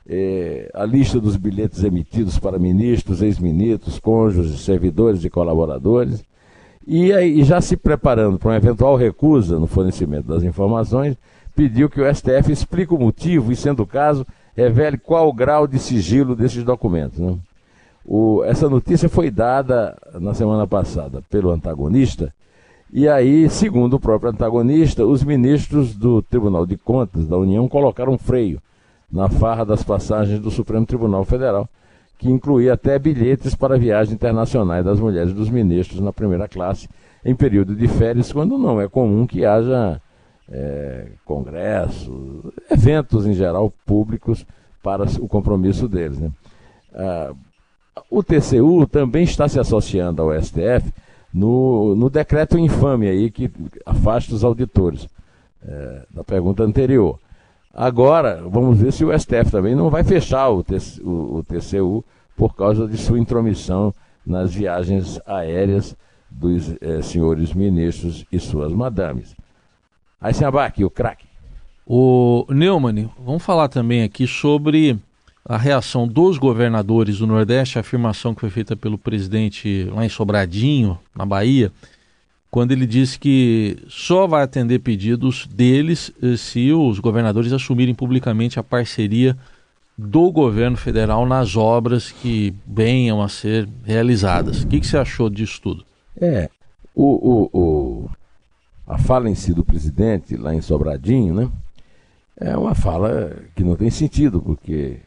é, 0.08 0.70
a 0.74 0.86
lista 0.86 1.20
dos 1.20 1.36
bilhetes 1.36 1.84
emitidos 1.84 2.38
para 2.38 2.60
ministros, 2.60 3.22
ex-ministros, 3.22 4.00
cônjuges, 4.00 4.62
servidores 4.62 5.24
e 5.24 5.30
colaboradores, 5.30 6.24
e 6.88 7.12
aí, 7.12 7.44
já 7.44 7.60
se 7.62 7.76
preparando 7.76 8.38
para 8.38 8.50
uma 8.50 8.58
eventual 8.58 8.96
recusa 8.96 9.58
no 9.58 9.66
fornecimento 9.66 10.28
das 10.28 10.44
informações, 10.44 11.18
pediu 11.56 11.90
que 11.90 12.00
o 12.00 12.14
STF 12.14 12.52
explique 12.52 12.94
o 12.94 13.00
motivo 13.00 13.52
e, 13.52 13.56
sendo 13.56 13.82
o 13.82 13.88
caso, 13.88 14.26
revele 14.56 14.98
qual 14.98 15.28
o 15.28 15.34
grau 15.34 15.66
de 15.66 15.80
sigilo 15.80 16.36
desses 16.36 16.64
documentos. 16.64 17.18
Né? 17.18 17.36
O, 18.06 18.44
essa 18.44 18.70
notícia 18.70 19.10
foi 19.10 19.32
dada 19.32 19.98
na 20.22 20.36
semana 20.36 20.68
passada 20.68 21.24
pelo 21.28 21.50
antagonista, 21.50 22.32
e 22.94 23.08
aí, 23.10 23.50
segundo 23.50 23.96
o 23.96 24.00
próprio 24.00 24.30
antagonista, 24.30 25.04
os 25.04 25.24
ministros 25.24 25.96
do 25.96 26.22
Tribunal 26.22 26.68
de 26.68 26.78
Contas 26.78 27.26
da 27.26 27.36
União 27.36 27.68
colocaram 27.68 28.16
freio 28.16 28.62
na 29.16 29.30
farra 29.30 29.64
das 29.64 29.82
passagens 29.82 30.42
do 30.42 30.52
Supremo 30.52 30.86
Tribunal 30.86 31.24
Federal, 31.24 31.70
que 32.18 32.30
incluía 32.30 32.74
até 32.74 33.00
bilhetes 33.00 33.56
para 33.56 33.78
viagens 33.78 34.14
internacionais 34.14 34.84
das 34.84 35.00
mulheres 35.00 35.34
dos 35.34 35.50
ministros 35.50 36.02
na 36.02 36.12
primeira 36.12 36.50
classe 36.50 36.90
em 37.24 37.34
período 37.34 37.74
de 37.74 37.88
férias, 37.88 38.34
quando 38.34 38.58
não 38.58 38.80
é 38.82 38.90
comum 38.90 39.26
que 39.26 39.46
haja 39.46 40.02
é, 40.50 41.08
congressos, 41.24 42.52
eventos 42.70 43.26
em 43.26 43.34
geral 43.34 43.72
públicos 43.86 44.46
para 44.84 45.06
o 45.22 45.30
compromisso 45.30 45.88
deles. 45.88 46.20
Né? 46.20 46.30
Ah, 46.94 47.34
o 48.12 48.22
TCU 48.22 48.86
também 48.86 49.24
está 49.24 49.48
se 49.48 49.60
associando 49.60 50.22
ao 50.22 50.44
STF 50.44 50.92
no, 51.34 51.96
no 51.96 52.10
decreto 52.10 52.58
infame 52.58 53.08
aí 53.08 53.32
que 53.32 53.50
afasta 53.86 54.36
os 54.36 54.44
auditores, 54.44 55.08
é, 55.66 56.06
da 56.14 56.24
pergunta 56.24 56.64
anterior. 56.64 57.18
Agora, 57.76 58.42
vamos 58.50 58.80
ver 58.80 58.94
se 58.94 59.04
o 59.04 59.12
STF 59.12 59.52
também 59.52 59.76
não 59.76 59.90
vai 59.90 60.02
fechar 60.02 60.48
o, 60.48 60.64
TC, 60.64 61.02
o, 61.04 61.40
o 61.40 61.44
TCU 61.44 62.06
por 62.34 62.56
causa 62.56 62.88
de 62.88 62.96
sua 62.96 63.20
intromissão 63.20 63.94
nas 64.26 64.54
viagens 64.54 65.20
aéreas 65.28 65.94
dos 66.32 66.74
eh, 66.82 67.02
senhores 67.02 67.54
ministros 67.54 68.26
e 68.32 68.40
suas 68.40 68.72
madames. 68.72 69.36
Aí 70.22 70.34
abaque, 70.44 70.86
o 70.86 70.90
craque. 70.90 71.28
O 71.86 72.46
Neumann, 72.50 73.10
vamos 73.20 73.44
falar 73.44 73.68
também 73.68 74.04
aqui 74.04 74.26
sobre 74.26 74.98
a 75.44 75.58
reação 75.58 76.08
dos 76.08 76.38
governadores 76.38 77.20
do 77.20 77.28
Nordeste, 77.28 77.78
a 77.78 77.82
afirmação 77.82 78.34
que 78.34 78.42
foi 78.42 78.50
feita 78.50 78.76
pelo 78.76 78.98
presidente 78.98 79.88
lá 79.94 80.04
em 80.04 80.10
Sobradinho, 80.10 80.98
na 81.14 81.26
Bahia, 81.26 81.72
quando 82.56 82.72
ele 82.72 82.88
disse 82.88 83.20
que 83.20 83.78
só 83.90 84.26
vai 84.26 84.42
atender 84.42 84.80
pedidos 84.80 85.46
deles 85.46 86.10
eh, 86.24 86.38
se 86.38 86.72
os 86.72 87.00
governadores 87.00 87.52
assumirem 87.52 87.94
publicamente 87.94 88.58
a 88.58 88.64
parceria 88.64 89.38
do 89.98 90.32
governo 90.32 90.78
federal 90.78 91.26
nas 91.26 91.58
obras 91.58 92.14
que 92.14 92.56
venham 92.66 93.22
a 93.22 93.28
ser 93.28 93.68
realizadas. 93.84 94.64
O 94.64 94.68
que, 94.68 94.80
que 94.80 94.88
você 94.88 94.96
achou 94.96 95.30
disso 95.30 95.60
tudo? 95.62 95.86
É, 96.16 96.50
o, 96.96 97.04
o, 97.04 97.50
o, 97.52 98.10
a 98.88 98.98
fala 98.98 99.30
em 99.30 99.36
si 99.36 99.54
do 99.54 99.66
presidente 99.66 100.38
lá 100.38 100.56
em 100.56 100.62
Sobradinho, 100.62 101.36
né? 101.36 101.52
É 102.40 102.56
uma 102.56 102.74
fala 102.74 103.36
que 103.54 103.66
não 103.66 103.76
tem 103.76 103.90
sentido, 103.90 104.42
porque 104.42 105.00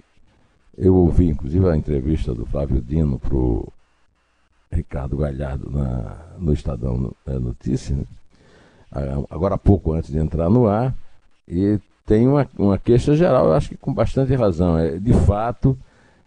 eu 0.76 0.95
ouvi, 0.95 1.28
inclusive, 1.28 1.67
a 1.67 1.75
entrevista 1.75 2.35
do 2.35 2.45
Flávio 2.45 2.83
Dino 2.83 3.19
para 3.19 3.35
o 3.35 3.73
Ricardo 4.71 5.17
Galhardo 5.17 5.71
na, 5.71 6.17
no 6.39 6.53
Estadão 6.53 7.13
é, 7.27 7.39
Notícia, 7.39 7.97
né? 7.97 8.05
agora 9.31 9.55
há 9.55 9.59
pouco 9.59 9.93
antes 9.93 10.11
de 10.11 10.19
entrar 10.19 10.49
no 10.49 10.67
ar, 10.67 10.95
e 11.47 11.79
tem 12.07 12.27
uma, 12.27 12.49
uma 12.59 12.79
queixa 12.79 13.15
geral, 13.15 13.47
eu 13.47 13.53
acho 13.53 13.69
que 13.71 13.77
com 13.77 13.93
bastante 13.93 14.35
razão. 14.35 14.79
É, 14.79 14.99
de 14.99 15.13
fato, 15.13 15.77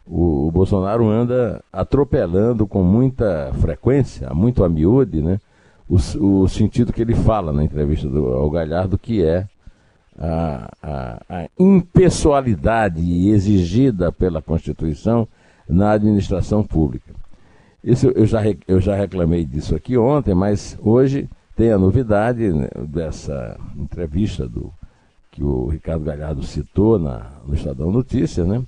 o, 0.06 0.48
o 0.48 0.52
Bolsonaro 0.52 1.10
anda 1.10 1.64
atropelando 1.72 2.68
com 2.68 2.84
muita 2.84 3.52
frequência, 3.60 4.30
muito 4.34 4.64
a 4.64 4.70
miúde, 4.70 5.22
né? 5.22 5.40
O, 5.90 5.96
o 5.96 6.48
sentido 6.48 6.94
que 6.94 7.02
ele 7.02 7.16
fala 7.16 7.52
na 7.52 7.64
entrevista 7.64 8.08
do, 8.08 8.28
ao 8.28 8.50
Galhardo, 8.50 8.98
que 8.98 9.24
é 9.24 9.46
a, 10.18 10.70
a, 10.82 11.22
a 11.30 11.50
impessoalidade 11.60 13.02
exigida 13.30 14.12
pela 14.12 14.42
Constituição 14.42 15.28
na 15.68 15.92
administração 15.92 16.64
pública. 16.64 17.14
Isso 17.84 18.08
eu 18.10 18.26
já, 18.26 18.42
eu 18.68 18.80
já 18.80 18.96
reclamei 18.96 19.44
disso 19.44 19.76
aqui 19.76 19.98
ontem, 19.98 20.36
mas 20.36 20.78
hoje 20.82 21.28
tem 21.56 21.72
a 21.72 21.78
novidade 21.78 22.52
né, 22.52 22.68
dessa 22.88 23.60
entrevista 23.76 24.48
do, 24.48 24.72
que 25.32 25.44
o 25.44 25.68
Ricardo 25.68 26.04
Galhardo 26.04 26.44
citou 26.44 27.00
na, 27.00 27.32
no 27.48 27.56
Estadão 27.56 27.92
Notícias, 27.92 28.46
né? 28.46 28.62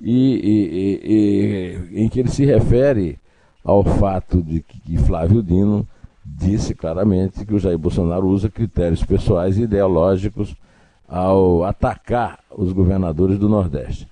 E, 0.00 0.34
e, 0.34 1.92
e, 1.94 2.02
em 2.02 2.08
que 2.08 2.18
ele 2.18 2.28
se 2.28 2.44
refere 2.44 3.18
ao 3.64 3.84
fato 3.84 4.42
de 4.42 4.60
que 4.60 4.98
Flávio 4.98 5.42
Dino 5.42 5.86
disse 6.24 6.74
claramente 6.74 7.44
que 7.44 7.54
o 7.54 7.58
Jair 7.58 7.78
Bolsonaro 7.78 8.26
usa 8.26 8.50
critérios 8.50 9.04
pessoais 9.04 9.56
e 9.56 9.62
ideológicos 9.62 10.56
ao 11.08 11.62
atacar 11.62 12.40
os 12.50 12.72
governadores 12.72 13.38
do 13.38 13.48
Nordeste. 13.48 14.08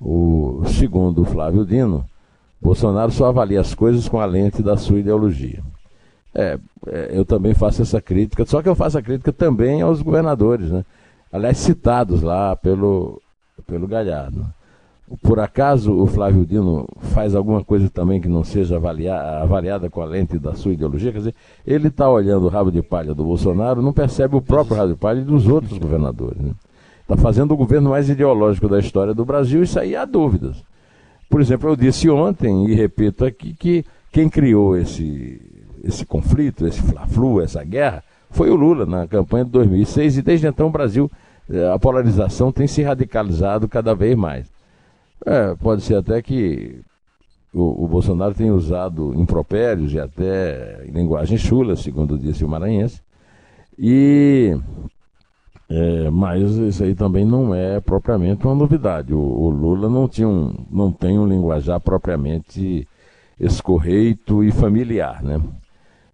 O 0.00 0.62
segundo 0.66 1.24
Flávio 1.24 1.66
Dino, 1.66 2.04
Bolsonaro 2.60 3.10
só 3.10 3.26
avalia 3.26 3.60
as 3.60 3.74
coisas 3.74 4.08
com 4.08 4.20
a 4.20 4.24
lente 4.24 4.62
da 4.62 4.76
sua 4.76 4.98
ideologia. 4.98 5.62
É, 6.34 6.58
é, 6.86 7.10
eu 7.12 7.24
também 7.24 7.54
faço 7.54 7.80
essa 7.80 8.00
crítica, 8.00 8.44
só 8.44 8.62
que 8.62 8.68
eu 8.68 8.74
faço 8.74 8.98
a 8.98 9.02
crítica 9.02 9.32
também 9.32 9.80
aos 9.80 10.02
governadores, 10.02 10.70
né? 10.70 10.84
aliás, 11.32 11.56
citados 11.58 12.22
lá 12.22 12.54
pelo, 12.54 13.20
pelo 13.66 13.86
Galhardo. 13.86 14.44
Por 15.22 15.38
acaso 15.38 15.92
o 15.92 16.06
Flávio 16.06 16.44
Dino 16.44 16.86
faz 17.14 17.34
alguma 17.34 17.62
coisa 17.62 17.88
também 17.88 18.20
que 18.20 18.28
não 18.28 18.42
seja 18.42 18.76
avaliar, 18.76 19.40
avaliada 19.40 19.88
com 19.88 20.02
a 20.02 20.04
lente 20.04 20.36
da 20.36 20.54
sua 20.54 20.72
ideologia? 20.72 21.12
Quer 21.12 21.18
dizer, 21.18 21.34
ele 21.64 21.88
está 21.88 22.10
olhando 22.10 22.46
o 22.46 22.48
rabo 22.48 22.72
de 22.72 22.82
palha 22.82 23.14
do 23.14 23.22
Bolsonaro, 23.24 23.80
não 23.80 23.92
percebe 23.92 24.34
o 24.34 24.42
próprio 24.42 24.76
rabo 24.76 24.92
de 24.92 24.98
palha 24.98 25.22
dos 25.22 25.46
outros 25.46 25.78
governadores. 25.78 26.38
Está 27.02 27.14
né? 27.14 27.22
fazendo 27.22 27.54
o 27.54 27.56
governo 27.56 27.90
mais 27.90 28.10
ideológico 28.10 28.68
da 28.68 28.80
história 28.80 29.14
do 29.14 29.24
Brasil, 29.24 29.62
isso 29.62 29.78
aí 29.78 29.94
há 29.94 30.04
dúvidas. 30.04 30.64
Por 31.28 31.40
exemplo, 31.40 31.70
eu 31.70 31.76
disse 31.76 32.08
ontem, 32.08 32.66
e 32.66 32.74
repito 32.74 33.24
aqui, 33.24 33.54
que 33.54 33.84
quem 34.12 34.28
criou 34.28 34.76
esse, 34.76 35.40
esse 35.84 36.06
conflito, 36.06 36.66
esse 36.66 36.80
fla-flu, 36.80 37.40
essa 37.40 37.62
guerra, 37.64 38.02
foi 38.30 38.50
o 38.50 38.56
Lula 38.56 38.86
na 38.86 39.06
campanha 39.06 39.44
de 39.44 39.50
2006, 39.50 40.18
e 40.18 40.22
desde 40.22 40.46
então 40.46 40.68
o 40.68 40.70
Brasil, 40.70 41.10
eh, 41.50 41.72
a 41.72 41.78
polarização 41.78 42.52
tem 42.52 42.66
se 42.66 42.82
radicalizado 42.82 43.68
cada 43.68 43.94
vez 43.94 44.16
mais. 44.16 44.46
É, 45.24 45.54
pode 45.56 45.82
ser 45.82 45.96
até 45.96 46.20
que 46.20 46.80
o, 47.52 47.84
o, 47.84 47.88
Bolsonaro 47.88 48.34
tenha 48.34 48.52
usado 48.52 49.14
impropérios 49.14 49.92
e 49.92 49.98
até 49.98 50.84
linguagem 50.92 51.38
chula, 51.38 51.74
segundo 51.74 52.18
disse 52.18 52.44
o 52.44 52.48
maranhense, 52.48 53.00
e 53.78 54.56
é, 55.68 56.10
mas 56.10 56.52
isso 56.52 56.84
aí 56.84 56.94
também 56.94 57.24
não 57.24 57.54
é 57.54 57.80
propriamente 57.80 58.46
uma 58.46 58.54
novidade. 58.54 59.12
O, 59.12 59.18
o, 59.18 59.50
Lula 59.50 59.88
não, 59.88 60.08
tinha 60.08 60.28
um, 60.28 60.54
não 60.70 60.92
tem 60.92 61.18
um 61.18 61.26
linguajar 61.26 61.80
propriamente 61.80 62.86
escorreito 63.38 64.44
e 64.44 64.50
familiar. 64.50 65.22
Né? 65.22 65.40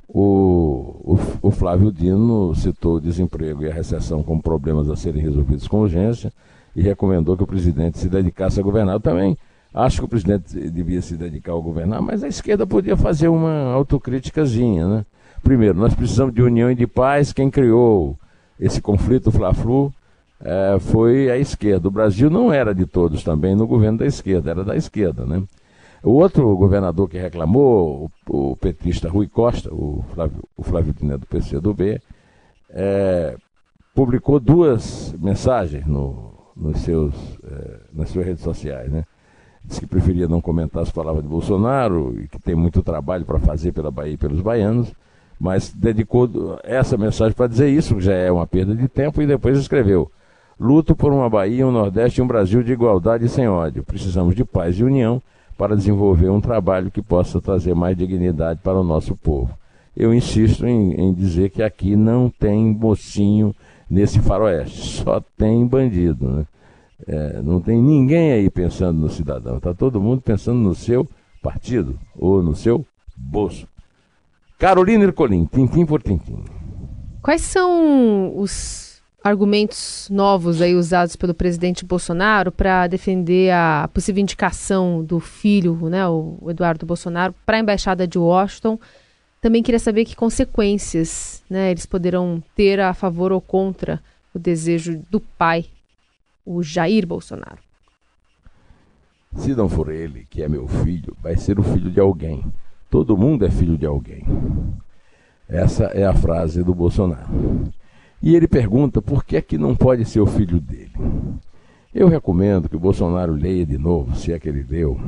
O, 0.09 1.15
o, 1.15 1.19
o, 1.49 1.51
Flávio 1.51 1.93
Dino 1.93 2.55
citou 2.55 2.97
o 2.97 3.01
desemprego 3.01 3.63
e 3.63 3.71
a 3.71 3.75
recessão 3.75 4.23
como 4.23 4.43
problemas 4.43 4.89
a 4.89 4.97
serem 4.97 5.23
resolvidos 5.23 5.69
com 5.69 5.81
urgência 5.81 6.33
e 6.75 6.83
recomendou 6.83 7.37
que 7.37 7.43
o 7.43 7.47
presidente 7.47 7.99
se 7.99 8.09
dedicasse 8.09 8.59
a 8.59 8.63
governar. 8.63 8.95
Eu 8.95 9.01
também 9.01 9.37
Acho 9.75 10.01
que 10.01 10.05
o 10.05 10.09
presidente 10.09 10.55
devia 10.71 11.01
se 11.01 11.17
dedicar 11.17 11.53
ao 11.53 11.63
governar, 11.63 12.03
mas 12.03 12.23
a 12.23 12.29
esquerda 12.29 12.67
podia 12.67 12.95
fazer 12.95 13.29
uma 13.29 13.73
autocríticazinha, 13.73 14.87
né? 14.87 15.07
Primeiro, 15.43 15.79
nós 15.79 15.95
precisamos 15.95 16.35
de 16.35 16.43
união 16.43 16.71
e 16.71 16.75
de 16.75 16.87
paz. 16.87 17.33
Quem 17.33 17.51
criou 17.51 18.19
esse 18.63 18.81
conflito 18.81 19.33
Fla-Flu 19.33 19.93
é, 20.41 20.79
foi 20.79 21.29
a 21.29 21.37
esquerda. 21.37 21.89
O 21.89 21.91
Brasil 21.91 22.31
não 22.31 22.53
era 22.53 22.73
de 22.73 22.87
todos 22.87 23.25
também 23.25 23.57
no 23.57 23.67
governo 23.67 23.99
da 23.99 24.07
esquerda, 24.07 24.53
era 24.53 24.65
da 24.65 24.77
esquerda, 24.77 25.27
né? 25.27 25.43
O 26.03 26.13
outro 26.13 26.57
governador 26.57 27.09
que 27.09 27.19
reclamou, 27.19 28.11
o, 28.29 28.51
o 28.53 28.57
petista 28.57 29.09
Rui 29.09 29.29
Costa, 29.29 29.73
o 29.73 30.05
Flávio, 30.15 30.43
o 30.57 30.63
Flávio 30.63 30.95
Dino 30.95 31.19
do 31.19 31.27
PCdoB, 31.27 32.01
é, 32.71 33.37
publicou 33.95 34.39
duas 34.39 35.13
mensagens 35.19 35.87
no, 35.87 36.33
nos 36.57 36.79
seus, 36.81 37.15
é, 37.45 37.81
nas 37.93 38.11
suas 38.11 38.27
redes 38.27 38.43
sociais, 38.43 38.91
né? 38.91 39.05
Disse 39.65 39.81
que 39.81 39.87
preferia 39.87 40.29
não 40.29 40.41
comentar 40.41 40.83
as 40.83 40.91
palavras 40.91 41.23
de 41.23 41.29
Bolsonaro 41.29 42.17
e 42.21 42.29
que 42.29 42.39
tem 42.41 42.55
muito 42.55 42.83
trabalho 42.83 43.25
para 43.25 43.39
fazer 43.39 43.73
pela 43.73 43.91
Bahia 43.91 44.15
e 44.15 44.17
pelos 44.17 44.41
baianos, 44.41 44.93
mas 45.43 45.73
dedicou 45.75 46.31
essa 46.63 46.97
mensagem 46.97 47.35
para 47.35 47.49
dizer 47.49 47.69
isso, 47.69 47.97
que 47.97 48.03
já 48.03 48.15
é 48.15 48.31
uma 48.31 48.47
perda 48.47 48.77
de 48.77 48.87
tempo, 48.87 49.21
e 49.21 49.27
depois 49.27 49.59
escreveu: 49.59 50.09
Luto 50.59 50.95
por 50.95 51.13
uma 51.13 51.29
Bahia, 51.29 51.67
um 51.67 51.73
Nordeste 51.73 52.21
e 52.21 52.23
um 52.23 52.29
Brasil 52.29 52.63
de 52.63 52.73
igualdade 52.73 53.25
e 53.25 53.29
sem 53.29 53.49
ódio. 53.49 53.83
Precisamos 53.83 54.37
de 54.37 54.45
paz 54.45 54.79
e 54.79 54.85
união 54.85 55.21
para 55.59 55.75
desenvolver 55.75 56.31
um 56.31 56.41
trabalho 56.41 56.93
que 56.93 57.03
possa 57.03 57.41
trazer 57.41 57.75
mais 57.75 57.97
dignidade 57.97 58.61
para 58.63 58.79
o 58.79 58.85
nosso 58.85 59.17
povo. 59.17 59.51
Eu 59.97 60.15
insisto 60.15 60.65
em, 60.65 60.93
em 60.95 61.13
dizer 61.13 61.51
que 61.51 61.61
aqui 61.61 61.97
não 61.97 62.31
tem 62.31 62.67
mocinho 62.67 63.53
nesse 63.91 64.21
faroeste, 64.21 64.79
só 65.03 65.21
tem 65.37 65.67
bandido. 65.67 66.29
Né? 66.29 66.47
É, 67.05 67.43
não 67.43 67.61
tem 67.61 67.83
ninguém 67.83 68.31
aí 68.31 68.49
pensando 68.49 69.01
no 69.01 69.09
cidadão, 69.09 69.57
está 69.57 69.75
todo 69.75 70.01
mundo 70.01 70.23
pensando 70.23 70.61
no 70.61 70.73
seu 70.73 71.05
partido 71.43 71.99
ou 72.17 72.41
no 72.41 72.55
seu 72.55 72.87
bolso. 73.17 73.72
Carolina 74.63 75.03
Ercolim, 75.03 75.45
tintim 75.45 75.85
por 75.85 76.01
tintim. 76.01 76.45
Quais 77.21 77.41
são 77.41 78.39
os 78.39 79.03
argumentos 79.21 80.07
novos 80.09 80.63
aí 80.63 80.77
usados 80.77 81.17
pelo 81.17 81.35
presidente 81.35 81.85
Bolsonaro 81.85 82.53
para 82.53 82.87
defender 82.87 83.51
a 83.51 83.91
possível 83.93 84.23
indicação 84.23 85.03
do 85.03 85.19
filho, 85.19 85.75
né, 85.91 86.07
o 86.07 86.39
Eduardo 86.49 86.87
Bolsonaro, 86.87 87.35
para 87.45 87.57
a 87.57 87.61
embaixada 87.61 88.07
de 88.07 88.21
Washington. 88.21 88.79
Também 89.41 89.65
queria 89.65 89.81
saber 89.81 90.05
que 90.05 90.15
consequências, 90.15 91.43
né, 91.51 91.73
eles 91.73 91.85
poderão 91.85 92.41
ter 92.55 92.79
a 92.79 92.95
favor 92.95 93.33
ou 93.33 93.41
contra 93.41 94.01
o 94.33 94.39
desejo 94.39 95.03
do 95.11 95.19
pai, 95.19 95.67
o 96.47 96.63
Jair 96.63 97.05
Bolsonaro. 97.05 97.59
Se 99.35 99.57
não 99.57 99.69
for 99.69 99.91
ele, 99.91 100.25
que 100.31 100.41
é 100.41 100.49
meu 100.49 100.69
filho, 100.69 101.17
vai 101.21 101.37
ser 101.37 101.59
o 101.59 101.65
filho 101.65 101.91
de 101.91 101.99
alguém. 101.99 102.45
Todo 102.93 103.17
mundo 103.17 103.47
é 103.47 103.51
filho 103.51 103.79
de 103.79 103.87
alguém. 103.87 104.23
Essa 105.49 105.85
é 105.85 106.05
a 106.05 106.13
frase 106.13 106.63
do 106.63 106.75
Bolsonaro. 106.75 107.27
E 108.23 108.37
ele 108.37 108.47
pergunta 108.47 109.01
por 109.01 109.25
que 109.25 109.35
é 109.35 109.41
que 109.41 109.57
não 109.57 109.75
pode 109.75 110.05
ser 110.05 110.21
o 110.21 110.27
filho 110.27 110.61
dele. 110.61 110.93
Eu 111.95 112.07
recomendo 112.07 112.69
que 112.69 112.77
o 112.77 112.79
Bolsonaro 112.79 113.33
leia 113.33 113.65
de 113.65 113.79
novo, 113.79 114.15
se 114.15 114.31
é 114.31 114.39
que 114.39 114.47
ele 114.47 114.63
leu, 114.63 115.01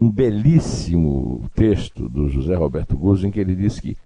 um 0.00 0.08
belíssimo 0.08 1.50
texto 1.52 2.08
do 2.08 2.28
José 2.28 2.54
Roberto 2.54 2.96
Guzzo 2.96 3.26
em 3.26 3.32
que 3.32 3.40
ele 3.40 3.56
diz 3.56 3.80
que 3.80 3.96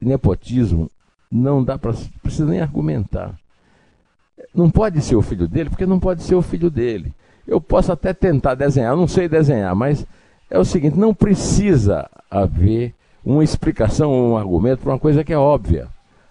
nepotismo 0.00 0.88
não 1.28 1.64
dá 1.64 1.76
para 1.76 1.92
precisa 2.22 2.46
nem 2.46 2.60
argumentar. 2.60 3.36
Não 4.54 4.70
pode 4.70 5.00
ser 5.00 5.16
o 5.16 5.22
filho 5.22 5.48
dele, 5.48 5.70
porque 5.70 5.86
não 5.86 5.98
pode 5.98 6.22
ser 6.22 6.36
o 6.36 6.42
filho 6.42 6.70
dele. 6.70 7.12
Eu 7.44 7.60
posso 7.60 7.90
até 7.90 8.14
tentar 8.14 8.54
desenhar, 8.54 8.96
não 8.96 9.08
sei 9.08 9.28
desenhar, 9.28 9.74
mas 9.74 10.06
é 10.50 10.58
o 10.58 10.64
seguinte, 10.64 10.98
não 10.98 11.14
precisa 11.14 12.08
haver 12.30 12.94
uma 13.24 13.44
explicação 13.44 14.12
um 14.12 14.36
argumento 14.36 14.80
para 14.80 14.92
uma 14.92 14.98
coisa 14.98 15.22
que 15.22 15.32
é 15.32 15.38
óbvia. 15.38 15.88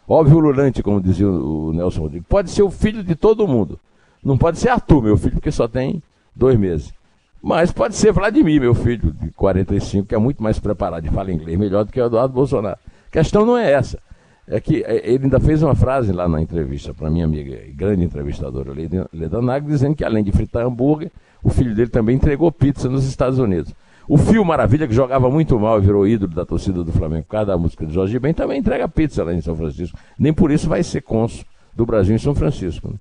Óbvio 0.08 0.38
ululante, 0.38 0.82
como 0.82 1.02
dizia 1.02 1.30
o 1.30 1.74
Nelson 1.74 2.02
Rodrigues. 2.02 2.28
Pode 2.28 2.50
ser 2.50 2.64
o 2.64 2.72
filho 2.72 3.04
de 3.04 3.14
todo 3.14 3.48
mundo. 3.48 3.80
Não 4.24 4.38
pode 4.38 4.58
ser 4.58 4.70
Arthur, 4.70 5.04
meu 5.04 5.18
filho, 5.18 5.34
porque 5.34 5.52
só 5.52 5.68
tem 5.68 6.02
dois 6.36 6.58
meses. 6.58 6.94
Mas 7.42 7.72
pode 7.72 7.96
ser 7.96 8.12
Vladimir, 8.12 8.60
meu 8.60 8.74
filho, 8.74 9.12
de 9.12 9.32
45, 9.32 10.08
que 10.08 10.16
é 10.16 10.18
muito 10.18 10.42
mais 10.42 10.60
preparado 10.60 11.06
e 11.06 11.10
fala 11.10 11.32
inglês 11.32 11.58
melhor 11.58 11.86
do 11.86 11.92
que 11.92 12.02
o 12.02 12.06
Eduardo 12.06 12.34
Bolsonaro. 12.34 12.80
A 13.08 13.12
questão 13.12 13.46
não 13.46 13.58
é 13.58 13.72
essa. 13.72 14.00
É 14.48 14.60
que 14.62 14.82
é, 14.84 15.10
ele 15.10 15.26
ainda 15.26 15.40
fez 15.40 15.62
uma 15.62 15.76
frase 15.76 16.12
lá 16.14 16.28
na 16.28 16.42
entrevista 16.42 16.94
para 16.94 17.10
minha 17.10 17.26
amiga 17.26 17.62
e 17.68 17.72
grande 17.72 18.04
entrevistadora 18.04 18.72
Leda 19.14 19.42
Nagel, 19.42 19.70
dizendo 19.70 19.96
que 19.96 20.06
além 20.06 20.24
de 20.24 20.32
fritar 20.32 20.66
hambúrguer, 20.66 21.12
o 21.44 21.50
filho 21.50 21.76
dele 21.76 21.90
também 21.90 22.16
entregou 22.16 22.52
pizza 22.52 22.90
nos 22.90 23.06
Estados 23.06 23.40
Unidos. 23.40 23.74
O 24.08 24.18
Fio 24.18 24.44
Maravilha, 24.46 24.88
que 24.88 24.94
jogava 24.94 25.30
muito 25.30 25.60
mal 25.60 25.78
e 25.78 25.82
virou 25.82 26.08
ídolo 26.08 26.34
da 26.34 26.46
torcida 26.46 26.82
do 26.84 26.94
Flamengo 26.94 27.24
por 27.24 27.32
causa 27.32 27.48
da 27.48 27.58
música 27.58 27.86
de 27.86 27.94
Jorge 27.94 28.18
Ben, 28.18 28.34
também 28.34 28.60
entrega 28.60 28.88
pizza 28.88 29.24
lá 29.24 29.34
em 29.34 29.42
São 29.42 29.56
Francisco. 29.56 29.98
Nem 30.18 30.34
por 30.34 30.50
isso 30.50 30.70
vai 30.70 30.82
ser 30.82 31.02
cônsul 31.02 31.44
do 31.76 31.86
Brasil 31.86 32.16
em 32.16 32.20
São 32.20 32.34
Francisco. 32.34 32.88
Né? 32.88 32.96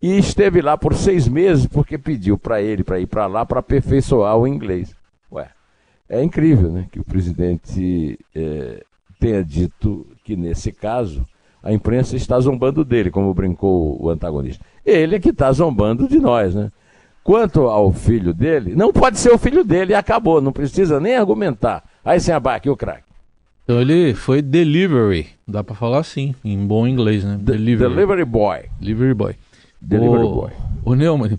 E 0.00 0.16
esteve 0.16 0.62
lá 0.62 0.78
por 0.78 0.94
seis 0.94 1.26
meses 1.26 1.66
porque 1.66 1.98
pediu 1.98 2.38
para 2.38 2.62
ele 2.62 2.84
para 2.84 3.00
ir 3.00 3.06
para 3.06 3.26
lá 3.26 3.44
para 3.44 3.58
aperfeiçoar 3.58 4.36
o 4.36 4.46
inglês. 4.46 4.94
Ué, 5.32 5.48
é 6.08 6.22
incrível 6.22 6.70
né, 6.70 6.86
que 6.92 7.00
o 7.00 7.04
presidente 7.04 8.18
é, 8.34 8.84
tenha 9.18 9.42
dito 9.42 10.06
que 10.22 10.36
nesse 10.36 10.70
caso 10.70 11.26
a 11.62 11.72
imprensa 11.72 12.14
está 12.14 12.38
zombando 12.38 12.84
dele, 12.84 13.10
como 13.10 13.32
brincou 13.32 14.00
o 14.00 14.10
antagonista. 14.10 14.64
Ele 14.84 15.16
é 15.16 15.18
que 15.18 15.30
está 15.30 15.50
zombando 15.50 16.06
de 16.06 16.18
nós, 16.18 16.54
né? 16.54 16.70
Quanto 17.24 17.62
ao 17.62 17.90
filho 17.90 18.34
dele, 18.34 18.76
não 18.76 18.92
pode 18.92 19.18
ser 19.18 19.32
o 19.32 19.38
filho 19.38 19.64
dele 19.64 19.92
e 19.92 19.94
acabou, 19.96 20.42
não 20.42 20.52
precisa 20.52 21.00
nem 21.00 21.16
argumentar. 21.16 21.82
Aí 22.04 22.20
sem 22.20 22.34
abaque 22.34 22.68
o 22.68 22.76
craque. 22.76 23.04
Então 23.64 23.80
ele 23.80 24.12
foi 24.12 24.42
delivery, 24.42 25.28
dá 25.48 25.64
para 25.64 25.74
falar 25.74 26.00
assim, 26.00 26.34
em 26.44 26.58
bom 26.66 26.86
inglês, 26.86 27.24
né? 27.24 27.38
Delivery, 27.40 27.94
delivery 27.94 28.24
boy. 28.26 28.58
Delivery 28.78 29.14
boy. 29.14 29.34
Delivery 29.80 30.22
o, 30.22 30.34
boy. 30.34 30.50
O 30.84 30.94
Neumann, 30.94 31.38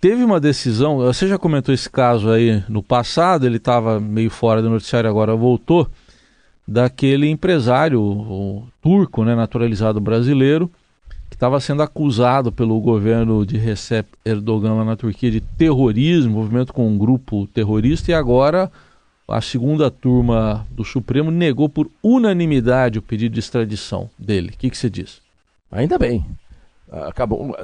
teve 0.00 0.24
uma 0.24 0.40
decisão, 0.40 0.96
você 0.96 1.28
já 1.28 1.38
comentou 1.38 1.72
esse 1.72 1.88
caso 1.88 2.28
aí 2.28 2.64
no 2.68 2.82
passado, 2.82 3.46
ele 3.46 3.58
estava 3.58 4.00
meio 4.00 4.28
fora 4.28 4.60
do 4.60 4.68
noticiário, 4.68 5.08
agora 5.08 5.36
voltou, 5.36 5.88
daquele 6.66 7.28
empresário 7.28 8.00
o, 8.02 8.66
turco, 8.82 9.24
né, 9.24 9.36
naturalizado 9.36 10.00
brasileiro, 10.00 10.68
estava 11.34 11.60
sendo 11.60 11.82
acusado 11.82 12.52
pelo 12.52 12.80
governo 12.80 13.44
de 13.44 13.56
Recep 13.56 14.08
Erdogan 14.24 14.74
lá 14.74 14.84
na 14.84 14.96
Turquia 14.96 15.30
de 15.30 15.40
terrorismo, 15.40 16.30
envolvimento 16.30 16.72
com 16.72 16.88
um 16.88 16.98
grupo 16.98 17.46
terrorista, 17.48 18.10
e 18.10 18.14
agora 18.14 18.70
a 19.26 19.40
segunda 19.40 19.90
turma 19.90 20.66
do 20.70 20.84
Supremo 20.84 21.30
negou 21.30 21.68
por 21.68 21.90
unanimidade 22.02 22.98
o 22.98 23.02
pedido 23.02 23.34
de 23.34 23.40
extradição 23.40 24.10
dele. 24.18 24.50
O 24.54 24.58
que, 24.58 24.70
que 24.70 24.76
você 24.76 24.90
diz? 24.90 25.20
Ainda 25.70 25.98
bem. 25.98 26.24
Acabou, 26.90 27.56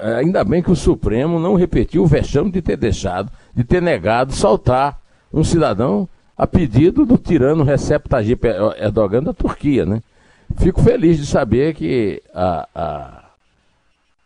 ainda 0.00 0.42
bem 0.42 0.60
que 0.60 0.72
o 0.72 0.76
Supremo 0.76 1.38
não 1.38 1.54
repetiu 1.54 2.02
o 2.02 2.06
vexame 2.06 2.50
de 2.50 2.60
ter 2.60 2.76
deixado, 2.76 3.30
de 3.54 3.62
ter 3.62 3.80
negado 3.80 4.32
soltar 4.32 4.98
um 5.32 5.44
cidadão 5.44 6.08
a 6.36 6.46
pedido 6.46 7.06
do 7.06 7.16
tirano 7.16 7.62
Recep 7.62 8.08
Tayyip 8.08 8.44
Erdogan 8.78 9.22
da 9.22 9.32
Turquia, 9.32 9.86
né? 9.86 10.02
Fico 10.56 10.82
feliz 10.82 11.18
de 11.18 11.26
saber 11.26 11.74
que 11.74 12.22
a, 12.32 12.68
a, 12.74 13.24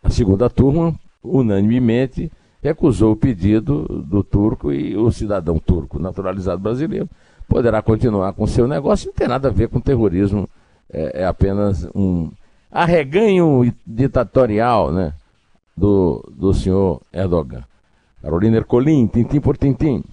a 0.03 0.11
segunda 0.11 0.51
turma, 0.51 0.95
unanimemente, 1.23 2.31
recusou 2.63 3.13
o 3.13 3.17
pedido 3.17 3.85
do 4.07 4.23
turco 4.23 4.73
e 4.73 4.97
o 4.97 5.11
cidadão 5.11 5.59
turco 5.59 5.99
naturalizado 5.99 6.61
brasileiro 6.61 7.09
poderá 7.49 7.81
continuar 7.81 8.33
com 8.33 8.47
seu 8.47 8.69
negócio. 8.69 9.07
Não 9.07 9.15
tem 9.15 9.29
nada 9.29 9.49
a 9.49 9.53
ver 9.53 9.69
com 9.69 9.81
terrorismo, 9.81 10.49
é, 10.93 11.23
é 11.23 11.27
apenas 11.27 11.89
um 11.95 12.31
arreganho 12.71 13.73
ditatorial 13.87 14.93
né, 14.93 15.15
do, 15.77 16.23
do 16.37 16.53
senhor 16.53 17.01
Erdogan. 17.13 17.65
Carolina 18.21 18.57
Ercolim, 18.59 19.07
tintim 19.07 19.41
por 19.41 19.57
tintim. 19.57 20.05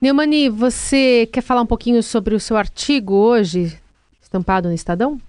Neumani, 0.00 0.48
você 0.48 1.28
quer 1.32 1.42
falar 1.42 1.62
um 1.62 1.66
pouquinho 1.66 2.02
sobre 2.02 2.34
o 2.34 2.40
seu 2.40 2.56
artigo 2.56 3.14
hoje 3.14 3.78
estampado 4.30 4.68
no 4.68 4.74
Estadão? 4.74 5.20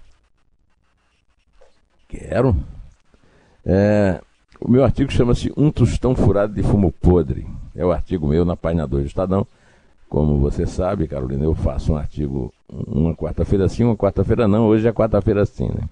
Quero. 2.08 2.56
É, 3.66 4.20
o 4.60 4.70
meu 4.70 4.84
artigo 4.84 5.10
chama-se 5.10 5.52
Um 5.56 5.72
Tostão 5.72 6.14
Furado 6.14 6.54
de 6.54 6.62
Fumo 6.62 6.92
Podre. 6.92 7.44
É 7.74 7.84
o 7.84 7.90
artigo 7.90 8.28
meu 8.28 8.44
na 8.44 8.56
página 8.56 8.86
2 8.86 9.02
do 9.02 9.08
Estadão. 9.08 9.46
Como 10.08 10.38
você 10.38 10.66
sabe, 10.66 11.08
Carolina, 11.08 11.42
eu 11.42 11.54
faço 11.54 11.92
um 11.92 11.96
artigo 11.96 12.52
uma 12.68 13.14
quarta-feira 13.14 13.68
sim, 13.68 13.82
uma 13.82 13.96
quarta-feira 13.96 14.46
não. 14.46 14.66
Hoje 14.66 14.86
é 14.86 14.92
quarta-feira 14.92 15.44
sim, 15.44 15.66
né? 15.66 15.88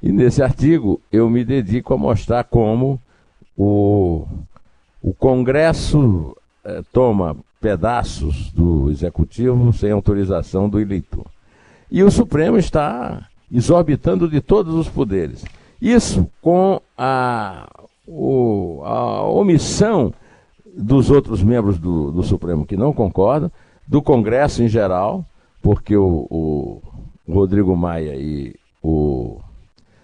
E 0.00 0.12
nesse 0.12 0.40
artigo 0.40 1.00
eu 1.10 1.28
me 1.28 1.44
dedico 1.44 1.92
a 1.92 1.98
mostrar 1.98 2.44
como 2.44 3.00
o, 3.56 4.26
o 5.02 5.12
Congresso 5.12 6.36
eh, 6.64 6.82
toma 6.92 7.36
pedaços 7.60 8.52
do 8.52 8.90
Executivo 8.90 9.72
sem 9.72 9.90
autorização 9.90 10.68
do 10.68 10.78
eleitor. 10.78 11.26
E 11.90 12.02
o 12.02 12.10
Supremo 12.10 12.58
está 12.58 13.26
exorbitando 13.50 14.28
de 14.28 14.40
todos 14.40 14.74
os 14.74 14.88
poderes. 14.88 15.44
Isso 15.80 16.26
com 16.42 16.80
a, 16.96 17.68
o, 18.06 18.82
a 18.84 19.22
omissão 19.22 20.12
dos 20.76 21.10
outros 21.10 21.42
membros 21.42 21.78
do, 21.78 22.10
do 22.10 22.22
Supremo 22.22 22.66
que 22.66 22.76
não 22.76 22.92
concordam, 22.92 23.50
do 23.86 24.02
Congresso 24.02 24.62
em 24.62 24.68
geral, 24.68 25.24
porque 25.62 25.96
o, 25.96 26.26
o 26.30 26.82
Rodrigo 27.32 27.74
Maia 27.76 28.14
e 28.16 28.54
o 28.82 29.40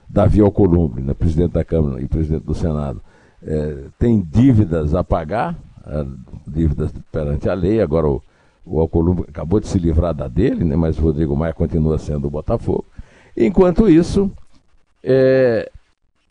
Davi 0.09 0.41
Alcolumbre, 0.41 1.03
né, 1.03 1.15
presidente 1.15 1.53
da 1.53 1.65
Câmara 1.65 2.01
e 2.01 2.09
presidente 2.09 2.45
do 2.45 2.55
Senado, 2.55 3.01
é, 3.43 3.85
têm 3.99 4.21
dívidas 4.21 4.95
a 4.95 5.05
pagar, 5.05 5.57
é, 5.87 6.05
dívidas 6.47 6.93
perante 7.13 7.49
a 7.49 7.55
lei, 7.55 7.81
agora 7.81 8.09
o, 8.09 8.23
o 8.65 8.81
Alcolumbre 8.81 9.27
acabou 9.29 9.61
de 9.61 9.69
se 9.69 9.79
livrar 9.79 10.15
da 10.15 10.29
dele, 10.29 10.65
né, 10.65 10.77
mas 10.77 10.99
o 10.99 11.03
Rodrigo 11.03 11.37
Maia 11.37 11.53
continua 11.53 11.99
sendo 11.99 12.27
o 12.27 12.31
Botafogo. 12.31 12.85
Enquanto 13.37 13.89
isso, 13.89 14.31
é, 15.03 15.71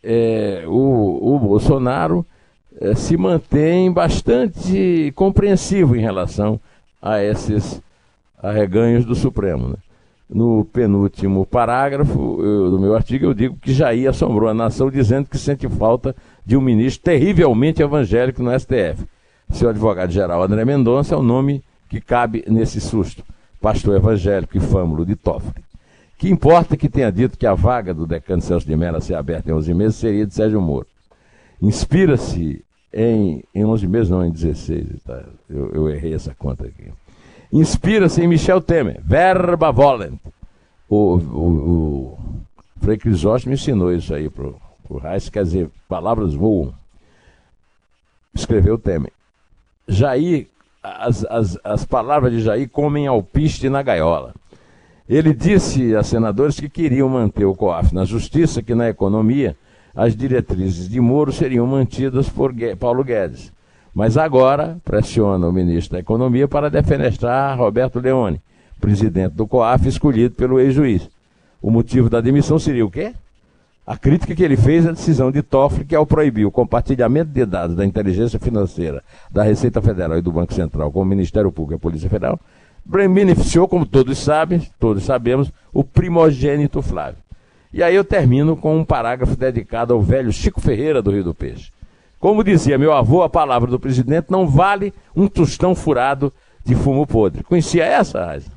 é, 0.04 0.64
o, 0.68 1.36
o 1.36 1.40
Bolsonaro 1.40 2.26
é, 2.80 2.96
se 2.96 3.16
mantém 3.16 3.92
bastante 3.92 5.12
compreensivo 5.16 5.96
em 5.96 6.02
relação 6.02 6.60
a 7.02 7.22
esses 7.22 7.82
arreganhos 8.42 9.06
do 9.06 9.14
Supremo. 9.14 9.70
Né? 9.70 9.76
No 10.30 10.66
penúltimo 10.66 11.46
parágrafo 11.46 12.42
eu, 12.42 12.72
do 12.72 12.80
meu 12.80 12.96
artigo, 12.96 13.26
eu 13.26 13.34
digo 13.34 13.58
que 13.62 13.74
Jair 13.74 14.10
assombrou 14.10 14.50
a 14.50 14.54
nação 14.54 14.90
dizendo 14.90 15.30
que 15.30 15.38
sente 15.38 15.68
falta 15.70 16.16
de 16.46 16.58
um 16.58 16.62
ministro 16.62 17.04
terrivelmente 17.04 17.82
evangélico 17.82 18.42
no 18.42 18.58
STF. 18.58 19.06
Seu 19.52 19.70
advogado-geral 19.70 20.42
André 20.42 20.66
Mendonça 20.66 21.14
é 21.14 21.18
o 21.18 21.22
nome 21.22 21.64
que 21.94 22.02
cabe 22.02 22.44
nesse 22.48 22.82
susto. 22.82 23.24
Pastor 23.62 23.96
evangélico 23.96 24.58
e 24.58 24.60
fâmulo 24.60 25.06
de 25.06 25.16
Toffoli. 25.16 25.64
Que 26.18 26.28
importa 26.28 26.76
que 26.76 26.90
tenha 26.90 27.12
dito 27.12 27.38
que 27.38 27.46
a 27.46 27.54
vaga 27.54 27.94
do 27.94 28.08
decano 28.08 28.42
Celso 28.42 28.66
de 28.66 28.76
Mello 28.76 28.98
a 28.98 29.02
ser 29.02 29.14
aberta 29.14 29.52
em 29.52 29.54
11 29.54 29.74
meses 29.76 29.96
seria 29.98 30.26
de 30.26 30.34
Sérgio 30.34 30.60
Moro. 30.60 30.88
Inspira-se 31.62 32.66
em, 32.92 33.44
em 33.54 33.64
11 33.64 33.88
meses, 33.88 34.10
não, 34.10 34.26
em 34.26 34.32
16, 34.32 35.04
tá? 35.06 35.24
eu, 35.48 35.70
eu 35.72 35.90
errei 35.90 36.16
essa 36.16 36.34
conta 36.34 36.66
aqui. 36.66 36.92
Inspira-se 37.52 38.24
em 38.24 38.28
Michel 38.28 38.60
Temer, 38.60 39.00
verba 39.04 39.72
volent. 39.72 40.20
O, 40.90 41.18
o, 41.18 41.48
o 41.48 42.18
Frei 42.82 42.98
Crisóstomo 42.98 43.54
ensinou 43.54 43.94
isso 43.94 44.16
aí 44.16 44.30
pro, 44.30 44.60
pro 44.88 44.98
Reis, 44.98 45.30
quer 45.30 45.44
dizer, 45.44 45.70
palavras 45.88 46.34
voam. 46.34 46.74
Escreveu 48.34 48.80
Temer. 48.80 49.14
Jair, 49.88 50.48
as, 50.84 51.24
as, 51.26 51.58
as 51.64 51.86
palavras 51.86 52.34
de 52.34 52.42
Jair 52.42 52.70
comem 52.70 53.08
alpiste 53.08 53.70
na 53.70 53.82
gaiola. 53.82 54.34
Ele 55.08 55.34
disse 55.34 55.96
a 55.96 56.04
senadores 56.04 56.60
que 56.60 56.70
queriam 56.70 57.08
manter 57.08 57.46
o 57.46 57.56
COAF 57.56 57.94
na 57.94 58.04
justiça, 58.04 58.62
que 58.62 58.76
na 58.76 58.90
economia 58.90 59.56
as 59.96 60.16
diretrizes 60.16 60.90
de 60.90 61.00
Moro 61.00 61.32
seriam 61.32 61.66
mantidas 61.68 62.28
por 62.30 62.54
Paulo 62.80 63.04
Guedes. 63.04 63.52
Mas 63.94 64.18
agora 64.18 64.78
pressiona 64.84 65.48
o 65.48 65.54
ministro 65.54 65.94
da 65.94 66.00
Economia 66.00 66.48
para 66.48 66.70
defenestrar 66.70 67.58
Roberto 67.58 68.00
Leone, 68.00 68.42
presidente 68.82 69.34
do 69.34 69.46
COAF, 69.46 69.88
escolhido 69.88 70.36
pelo 70.36 70.60
ex-juiz. 70.60 71.08
O 71.62 71.70
motivo 71.70 72.10
da 72.10 72.20
demissão 72.20 72.58
seria 72.58 72.86
o 72.86 72.90
quê? 72.90 73.14
A 73.86 73.98
crítica 73.98 74.34
que 74.34 74.42
ele 74.42 74.56
fez 74.56 74.88
à 74.88 74.92
decisão 74.92 75.30
de 75.30 75.42
Toffoli, 75.42 75.84
que 75.84 75.96
ao 75.96 76.06
proibir 76.06 76.46
o 76.46 76.52
compartilhamento 76.52 77.32
de 77.32 77.46
dados 77.46 77.76
da 77.76 77.86
inteligência 77.86 78.40
financeira 78.40 79.04
da 79.30 79.44
Receita 79.44 79.82
Federal 79.82 80.18
e 80.18 80.22
do 80.22 80.32
Banco 80.32 80.54
Central 80.54 80.90
com 80.90 81.02
o 81.02 81.06
Ministério 81.06 81.52
Público 81.52 81.74
e 81.74 81.76
a 81.76 81.80
Polícia 81.80 82.10
Federal, 82.10 82.40
beneficiou, 82.86 83.68
como 83.68 83.86
todos 83.86 84.18
sabem, 84.18 84.62
todos 84.80 85.04
sabemos, 85.04 85.52
o 85.74 85.84
primogênito 85.84 86.82
Flávio. 86.82 87.22
E 87.74 87.84
aí 87.84 87.94
eu 87.94 88.06
termino 88.06 88.56
com 88.56 88.78
um 88.78 88.86
parágrafo 88.86 89.36
dedicado 89.36 89.94
ao 89.94 90.02
velho 90.02 90.32
Chico 90.32 90.62
Ferreira 90.62 91.02
do 91.02 91.12
Rio 91.12 91.24
do 91.26 91.34
Peixe. 91.34 91.72
Como 92.20 92.44
dizia 92.44 92.78
meu 92.78 92.94
avô, 92.94 93.22
a 93.22 93.30
palavra 93.30 93.70
do 93.70 93.80
presidente 93.80 94.28
não 94.30 94.48
vale 94.48 94.94
um 95.14 95.28
tostão 95.28 95.76
furado 95.76 96.32
de 96.64 96.74
fumo 96.74 97.06
podre. 97.06 97.44
Conhecia 97.44 97.84
essa, 97.84 98.26
Raiza? 98.26 98.50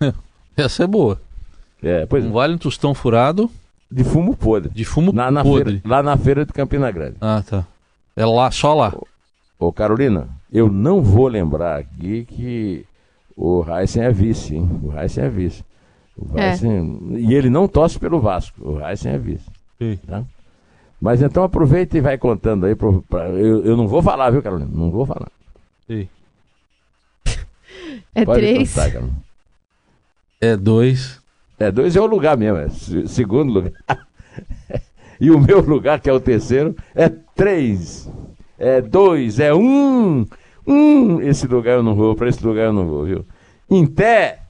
Essa 0.56 0.84
é 0.84 0.86
boa. 0.86 1.20
É, 1.82 2.06
pois 2.06 2.24
não 2.24 2.32
vale 2.32 2.54
um 2.54 2.58
tostão 2.58 2.94
furado 2.94 3.50
de 3.90 4.04
fumo 4.04 4.36
podre. 4.36 4.70
De 4.70 4.84
fumo 4.84 5.12
na, 5.12 5.30
na 5.30 5.42
podre. 5.42 5.80
Feira, 5.80 5.88
lá 5.88 6.02
na 6.02 6.16
feira 6.16 6.44
de 6.44 6.52
Campina 6.52 6.90
Grande. 6.90 7.16
Ah, 7.20 7.42
tá. 7.48 7.66
É 8.14 8.24
lá, 8.24 8.50
só 8.50 8.74
lá. 8.74 8.92
Ô, 9.58 9.66
ô 9.66 9.72
Carolina, 9.72 10.28
eu 10.52 10.70
não 10.70 11.02
vou 11.02 11.28
lembrar 11.28 11.78
aqui 11.78 12.24
que 12.24 12.84
o 13.36 13.64
Heisen 13.68 14.04
é 14.04 14.10
vice, 14.10 14.56
hein? 14.56 14.80
O 14.82 14.98
Heisen 14.98 15.24
é 15.24 15.28
vice. 15.28 15.64
O 16.16 16.38
Heisen... 16.38 17.00
É. 17.14 17.18
E 17.18 17.34
ele 17.34 17.50
não 17.50 17.68
torce 17.68 17.98
pelo 17.98 18.20
Vasco. 18.20 18.60
O 18.66 18.80
Heisen 18.80 19.12
é 19.12 19.18
vice. 19.18 19.46
Sim. 19.78 19.98
Tá? 20.06 20.24
Mas 21.00 21.20
então 21.20 21.44
aproveita 21.44 21.98
e 21.98 22.00
vai 22.00 22.16
contando 22.16 22.64
aí. 22.66 22.74
Pro, 22.74 23.02
pra, 23.02 23.28
eu, 23.28 23.64
eu 23.64 23.76
não 23.76 23.86
vou 23.86 24.02
falar, 24.02 24.30
viu, 24.30 24.42
Carolina? 24.42 24.70
Não 24.72 24.90
vou 24.90 25.04
falar. 25.04 25.30
Sim. 25.86 26.08
É 28.14 28.24
Pode 28.24 28.40
três. 28.40 28.74
Contar, 28.74 29.02
é 30.40 30.56
dois. 30.56 31.20
É 31.58 31.70
dois 31.70 31.96
é 31.96 32.00
o 32.00 32.06
lugar 32.06 32.36
mesmo, 32.36 32.58
é 32.58 32.68
segundo 33.06 33.52
lugar. 33.52 33.72
e 35.20 35.30
o 35.30 35.40
meu 35.40 35.60
lugar, 35.60 36.00
que 36.00 36.10
é 36.10 36.12
o 36.12 36.20
terceiro, 36.20 36.76
é 36.94 37.08
três. 37.08 38.10
É 38.58 38.80
dois, 38.80 39.40
é 39.40 39.54
um. 39.54 40.26
Hum, 40.66 41.20
esse 41.22 41.46
lugar 41.46 41.76
eu 41.76 41.82
não 41.82 41.94
vou, 41.94 42.14
para 42.14 42.28
esse 42.28 42.44
lugar 42.44 42.66
eu 42.66 42.72
não 42.72 42.86
vou, 42.86 43.04
viu? 43.04 43.24
Em 43.70 43.86
pé, 43.86 44.40